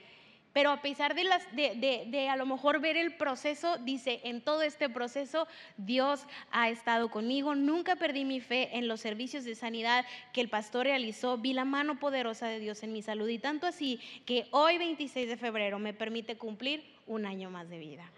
[0.57, 5.47] Pero a pesar de, a lo mejor ver el proceso, dice, en todo este proceso
[5.77, 10.03] Dios ha estado conmigo, nunca perdí mi fe en los servicios de sanidad
[10.33, 13.67] que el pastor realizó, vi la mano poderosa de Dios en mi salud y tanto
[13.67, 18.11] así que hoy 26 de febrero me permite cumplir un año más de vida.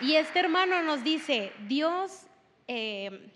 [0.00, 2.26] Y este hermano nos dice, Dios...
[2.66, 3.30] Eh,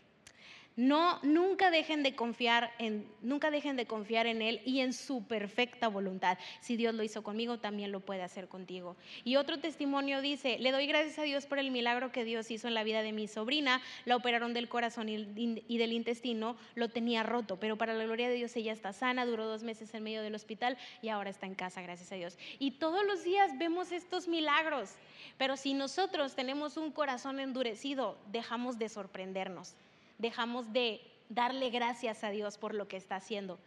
[0.77, 5.25] No, nunca dejen de confiar en, nunca dejen de confiar en Él y en su
[5.25, 6.37] perfecta voluntad.
[6.61, 8.97] Si Dios lo hizo conmigo, también lo puede hacer contigo.
[9.23, 12.67] Y otro testimonio dice: Le doy gracias a Dios por el milagro que Dios hizo
[12.67, 13.81] en la vida de mi sobrina.
[14.05, 18.35] La operaron del corazón y del intestino, lo tenía roto, pero para la gloria de
[18.35, 19.27] Dios ella está sana.
[19.27, 22.37] Duró dos meses en medio del hospital y ahora está en casa, gracias a Dios.
[22.59, 24.91] Y todos los días vemos estos milagros.
[25.39, 29.77] Pero si nosotros tenemos un corazón endurecido, dejamos de sorprendernos
[30.19, 33.59] dejamos de darle gracias a Dios por lo que está haciendo.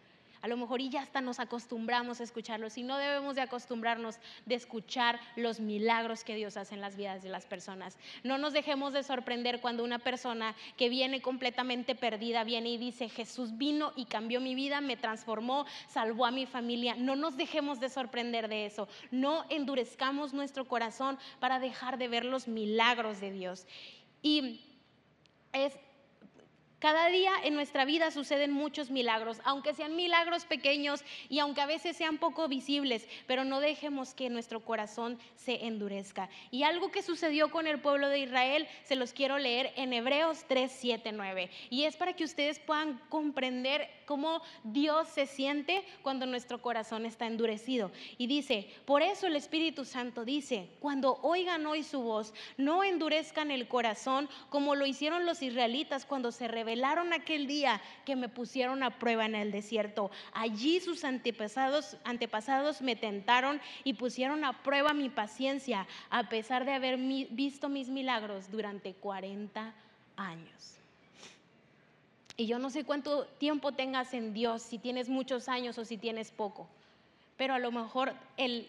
[0.42, 4.18] A lo mejor y ya hasta nos acostumbramos a escucharlo, y no debemos de acostumbrarnos
[4.46, 7.98] de escuchar los milagros que Dios hace en las vidas de las personas.
[8.24, 13.10] No nos dejemos de sorprender cuando una persona que viene completamente perdida viene y dice,
[13.10, 16.96] Jesús vino y cambió mi vida, me transformó, salvó a mi familia.
[16.96, 18.88] No nos dejemos de sorprender de eso.
[19.10, 23.66] No endurezcamos nuestro corazón para dejar de ver los milagros de Dios.
[24.22, 24.62] Y
[25.52, 25.74] es
[26.80, 31.66] cada día en nuestra vida suceden muchos milagros, aunque sean milagros pequeños y aunque a
[31.66, 36.30] veces sean poco visibles, pero no dejemos que nuestro corazón se endurezca.
[36.52, 40.46] Y algo que sucedió con el pueblo de Israel, se los quiero leer en Hebreos
[40.48, 41.50] 3, 7, 9.
[41.72, 47.26] Y es para que ustedes puedan comprender cómo Dios se siente cuando nuestro corazón está
[47.26, 47.92] endurecido.
[48.20, 53.50] Y dice, por eso el Espíritu Santo dice, cuando oigan hoy su voz, no endurezcan
[53.50, 58.28] el corazón como lo hicieron los israelitas cuando se rebelaron revelaron aquel día que me
[58.28, 60.12] pusieron a prueba en el desierto.
[60.34, 66.74] Allí sus antepasados, antepasados me tentaron y pusieron a prueba mi paciencia, a pesar de
[66.74, 69.74] haber visto mis milagros durante 40
[70.18, 70.76] años.
[72.36, 75.98] Y yo no sé cuánto tiempo tengas en Dios, si tienes muchos años o si
[75.98, 76.68] tienes poco,
[77.38, 78.68] pero a lo mejor el,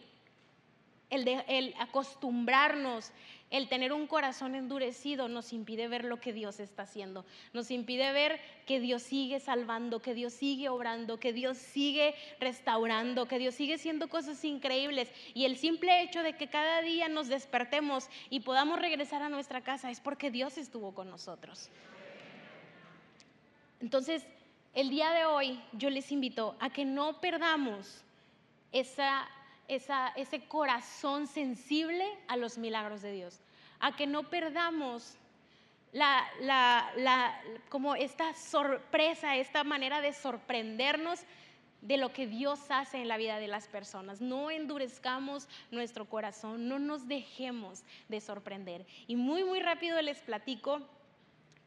[1.10, 3.10] el, el acostumbrarnos
[3.50, 8.12] el tener un corazón endurecido nos impide ver lo que Dios está haciendo, nos impide
[8.12, 13.54] ver que Dios sigue salvando, que Dios sigue obrando, que Dios sigue restaurando, que Dios
[13.54, 15.10] sigue haciendo cosas increíbles.
[15.34, 19.62] Y el simple hecho de que cada día nos despertemos y podamos regresar a nuestra
[19.62, 21.70] casa es porque Dios estuvo con nosotros.
[23.80, 24.26] Entonces,
[24.74, 28.02] el día de hoy yo les invito a que no perdamos
[28.72, 29.28] esa
[29.68, 33.40] ese corazón sensible a los milagros de Dios,
[33.78, 35.16] a que no perdamos
[37.68, 41.20] como esta sorpresa, esta manera de sorprendernos
[41.80, 44.20] de lo que Dios hace en la vida de las personas.
[44.20, 48.84] No endurezcamos nuestro corazón, no nos dejemos de sorprender.
[49.06, 50.80] Y muy, muy rápido les platico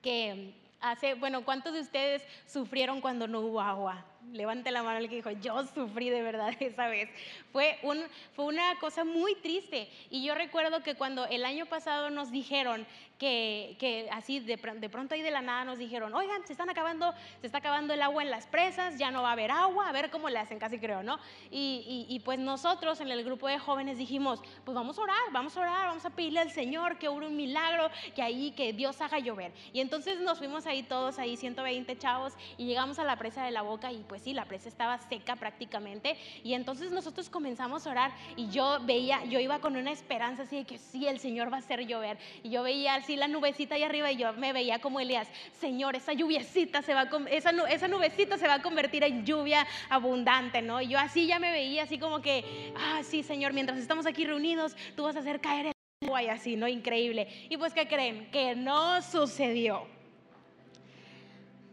[0.02, 4.06] que hace, bueno, ¿cuántos de ustedes sufrieron cuando no hubo agua?
[4.34, 7.10] Levante la mano el que dijo, yo sufrí de verdad esa vez.
[7.52, 8.02] Fue, un,
[8.36, 9.90] fue una cosa muy triste.
[10.10, 12.86] Y yo recuerdo que cuando el año pasado nos dijeron
[13.22, 16.72] que, que así de, de, pronto ahí de la nada nos dijeron, oigan, se están
[16.72, 19.88] acabando, se está acabando el agua en las presas, ya no va a haber agua,
[19.88, 21.20] a ver cómo le hacen, casi creo, ¿no?
[21.52, 25.56] Y, y, pues nosotros en el grupo de jóvenes dijimos, pues vamos a orar, vamos
[25.56, 29.00] a orar, vamos a pedirle al Señor que hubo un milagro, que ahí, que Dios
[29.02, 29.52] haga llover.
[29.72, 33.52] Y entonces nos fuimos ahí todos, ahí 120 chavos, y llegamos a la presa de
[33.52, 36.18] la boca y pues sí, la presa estaba seca prácticamente.
[36.43, 40.57] Y entonces nosotros comenzamos a orar y yo veía, yo iba con una esperanza así
[40.57, 42.18] de que sí, el Señor va a hacer llover.
[42.43, 45.30] Y yo veía así la nubecita ahí arriba y yo me veía como Elías,
[45.62, 49.66] Señor, esa lluviecita se va a, esa, esa nubecita se va a convertir en lluvia
[49.88, 50.82] abundante, ¿no?
[50.82, 54.26] Y yo así ya me veía así como que, ah, sí, Señor, mientras estamos aquí
[54.26, 55.74] reunidos, tú vas a hacer caer el
[56.05, 56.68] agua y así, ¿no?
[56.68, 57.30] Increíble.
[57.49, 58.30] Y pues, ¿qué creen?
[58.30, 60.01] Que no sucedió.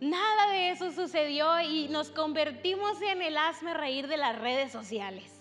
[0.01, 5.38] Nada de eso sucedió y nos convertimos en el asme reír de las redes sociales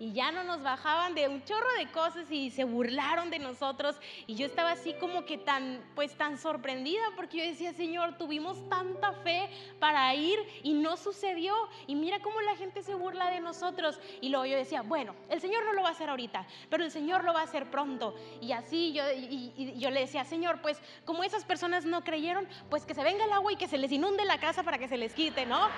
[0.00, 3.96] y ya no nos bajaban de un chorro de cosas y se burlaron de nosotros
[4.26, 8.66] y yo estaba así como que tan pues tan sorprendida porque yo decía, "Señor, tuvimos
[8.70, 11.54] tanta fe para ir y no sucedió
[11.86, 15.42] y mira cómo la gente se burla de nosotros." Y luego yo decía, "Bueno, el
[15.42, 18.14] Señor no lo va a hacer ahorita, pero el Señor lo va a hacer pronto."
[18.40, 22.86] Y así yo y, yo le decía, "Señor, pues como esas personas no creyeron, pues
[22.86, 24.96] que se venga el agua y que se les inunde la casa para que se
[24.96, 25.68] les quite, ¿no?"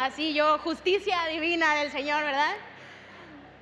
[0.00, 2.54] Así yo, justicia divina del Señor, ¿verdad?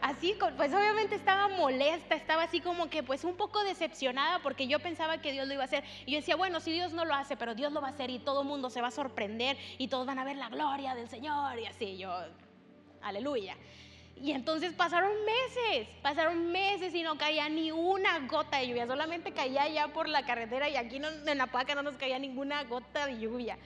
[0.01, 4.79] Así, pues obviamente estaba molesta, estaba así como que pues un poco decepcionada porque yo
[4.79, 5.83] pensaba que Dios lo iba a hacer.
[6.07, 8.09] Y yo decía, bueno, si Dios no lo hace, pero Dios lo va a hacer
[8.11, 10.95] y todo el mundo se va a sorprender y todos van a ver la gloria
[10.95, 12.17] del Señor y así, yo,
[13.03, 13.57] aleluya.
[14.15, 19.33] Y entonces pasaron meses, pasaron meses y no caía ni una gota de lluvia, solamente
[19.33, 23.07] caía ya por la carretera y aquí en la paca no nos caía ninguna gota
[23.07, 23.59] de lluvia.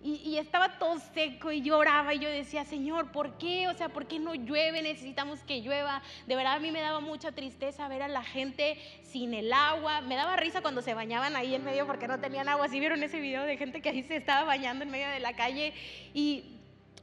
[0.00, 3.66] Y, estaba todo seco y lloraba y yo decía, Señor, ¿por qué?
[3.66, 4.80] O sea, ¿por qué no llueve?
[4.80, 6.02] Necesitamos que llueva.
[6.26, 10.00] De verdad a mí me daba mucha tristeza ver a la gente sin el agua.
[10.02, 12.68] Me daba risa cuando se bañaban ahí en medio porque no tenían agua.
[12.68, 15.34] Si vieron ese video de gente que ahí se estaba bañando en medio de la
[15.34, 15.74] calle
[16.14, 16.57] y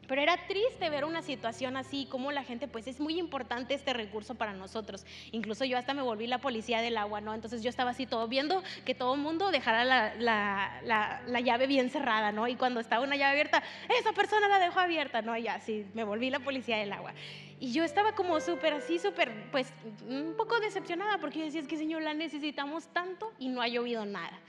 [0.08, 3.94] pero era triste ver una situación así, como la gente, pues es muy importante este
[3.94, 5.06] recurso para nosotros.
[5.32, 7.34] Incluso yo hasta me volví la policía del agua, ¿no?
[7.34, 9.86] Entonces yo estaba así todo viendo que todo el mundo dejara
[10.16, 12.48] la, llave bien cerrada, ¿no?
[12.48, 13.64] Y cuando estaba una llave abierta,
[14.00, 15.36] esa persona la dejó abierta, ¿no?
[15.38, 17.14] Y así me volví la policía del agua.
[17.60, 19.72] Y yo estaba como súper así, súper, pues
[20.08, 23.68] un poco decepcionada porque yo decía, es que Señor, la necesitamos tanto y no ha
[23.68, 24.40] llovido nada.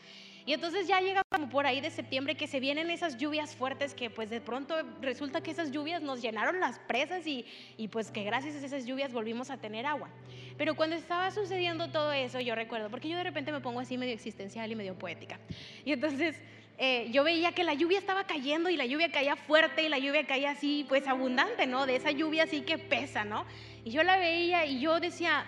[0.46, 3.94] Y entonces ya llega como por ahí de septiembre que se vienen esas lluvias fuertes
[3.94, 7.44] que pues de pronto resulta que esas lluvias nos llenaron las presas y,
[7.76, 10.08] y pues que gracias a esas lluvias volvimos a tener agua.
[10.56, 13.98] Pero cuando estaba sucediendo todo eso, yo recuerdo, porque yo de repente me pongo así
[13.98, 15.40] medio existencial y medio poética.
[15.84, 16.40] Y entonces
[16.78, 19.98] eh, yo veía que la lluvia estaba cayendo y la lluvia caía fuerte y la
[19.98, 21.86] lluvia caía así, pues abundante, ¿no?
[21.86, 23.46] De esa lluvia así que pesa, ¿no?
[23.84, 25.44] Y yo la veía y yo decía,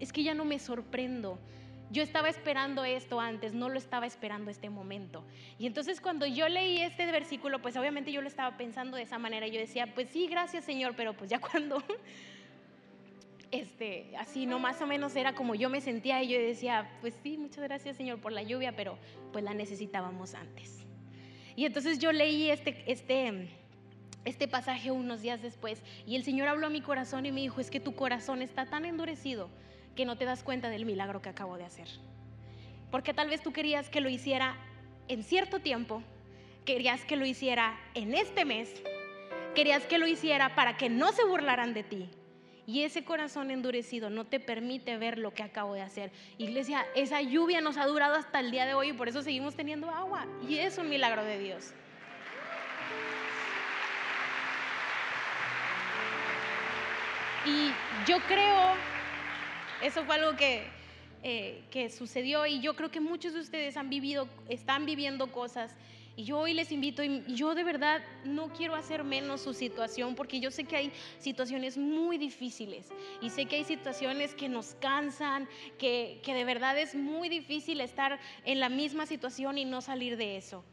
[0.00, 1.38] es que ya no me sorprendo
[1.90, 5.24] yo estaba esperando esto antes, no lo estaba esperando este momento.
[5.58, 9.18] Y entonces cuando yo leí este versículo, pues obviamente yo lo estaba pensando de esa
[9.18, 9.46] manera.
[9.46, 11.82] Yo decía, pues sí, gracias Señor, pero pues ya cuando,
[13.50, 17.14] este, así, no más o menos era como yo me sentía y yo decía, pues
[17.22, 18.98] sí, muchas gracias Señor por la lluvia, pero
[19.32, 20.84] pues la necesitábamos antes.
[21.56, 23.48] Y entonces yo leí este, este,
[24.24, 27.60] este pasaje unos días después y el Señor habló a mi corazón y me dijo,
[27.60, 29.48] es que tu corazón está tan endurecido
[29.94, 31.88] que no te das cuenta del milagro que acabo de hacer.
[32.90, 34.56] Porque tal vez tú querías que lo hiciera
[35.08, 36.02] en cierto tiempo,
[36.64, 38.72] querías que lo hiciera en este mes,
[39.54, 42.10] querías que lo hiciera para que no se burlaran de ti.
[42.66, 46.10] Y ese corazón endurecido no te permite ver lo que acabo de hacer.
[46.38, 49.54] Iglesia, esa lluvia nos ha durado hasta el día de hoy y por eso seguimos
[49.54, 50.26] teniendo agua.
[50.48, 51.74] Y es un milagro de Dios.
[57.44, 57.70] Y
[58.06, 58.93] yo creo
[59.84, 60.64] eso fue algo que,
[61.22, 65.76] eh, que sucedió y yo creo que muchos de ustedes han vivido, están viviendo cosas
[66.16, 70.14] y yo hoy les invito, y yo de verdad no quiero hacer menos su situación,
[70.14, 72.88] porque yo sé que hay situaciones muy difíciles
[73.20, 77.80] y sé que hay situaciones que nos cansan, que, que de verdad es muy difícil
[77.80, 80.64] estar en la misma situación y no salir de eso.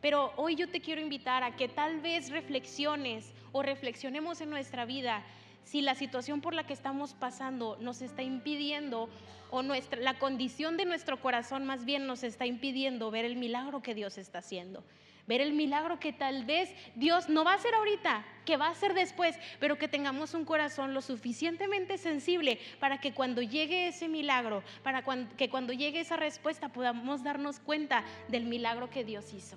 [0.00, 4.84] Pero hoy yo te quiero invitar a que tal vez reflexiones o reflexionemos en nuestra
[4.84, 5.24] vida
[5.64, 9.08] si la situación por la que estamos pasando nos está impidiendo
[9.50, 13.82] o nuestra, la condición de nuestro corazón más bien nos está impidiendo ver el milagro
[13.82, 14.84] que Dios está haciendo.
[15.26, 18.72] Ver el milagro que tal vez Dios no va a hacer ahorita, que va a
[18.72, 24.06] hacer después, pero que tengamos un corazón lo suficientemente sensible para que cuando llegue ese
[24.06, 25.02] milagro, para
[25.38, 29.56] que cuando llegue esa respuesta podamos darnos cuenta del milagro que Dios hizo.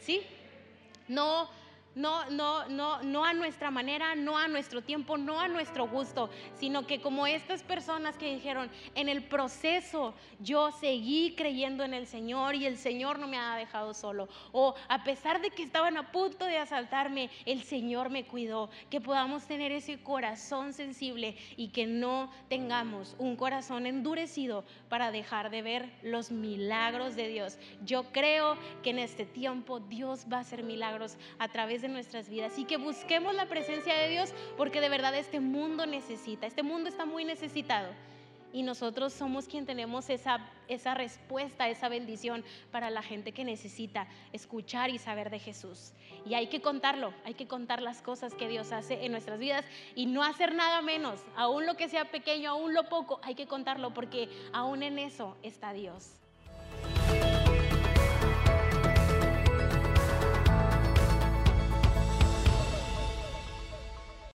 [0.00, 0.22] ¿Sí?
[1.06, 1.48] No
[1.96, 6.30] no, no, no, no a nuestra manera, no a nuestro tiempo, no a nuestro gusto,
[6.54, 12.06] sino que como estas personas que dijeron, en el proceso yo seguí creyendo en el
[12.06, 14.28] Señor y el Señor no me ha dejado solo.
[14.52, 18.68] O a pesar de que estaban a punto de asaltarme, el Señor me cuidó.
[18.90, 25.50] Que podamos tener ese corazón sensible y que no tengamos un corazón endurecido para dejar
[25.50, 27.58] de ver los milagros de Dios.
[27.84, 32.58] Yo creo que en este tiempo Dios va a hacer milagros a través nuestras vidas
[32.58, 36.88] y que busquemos la presencia de Dios porque de verdad este mundo necesita, este mundo
[36.88, 37.88] está muy necesitado
[38.52, 44.06] y nosotros somos quien tenemos esa, esa respuesta, esa bendición para la gente que necesita
[44.32, 45.92] escuchar y saber de Jesús.
[46.24, 49.66] Y hay que contarlo, hay que contar las cosas que Dios hace en nuestras vidas
[49.94, 53.46] y no hacer nada menos, aún lo que sea pequeño, aún lo poco, hay que
[53.46, 56.14] contarlo porque aún en eso está Dios.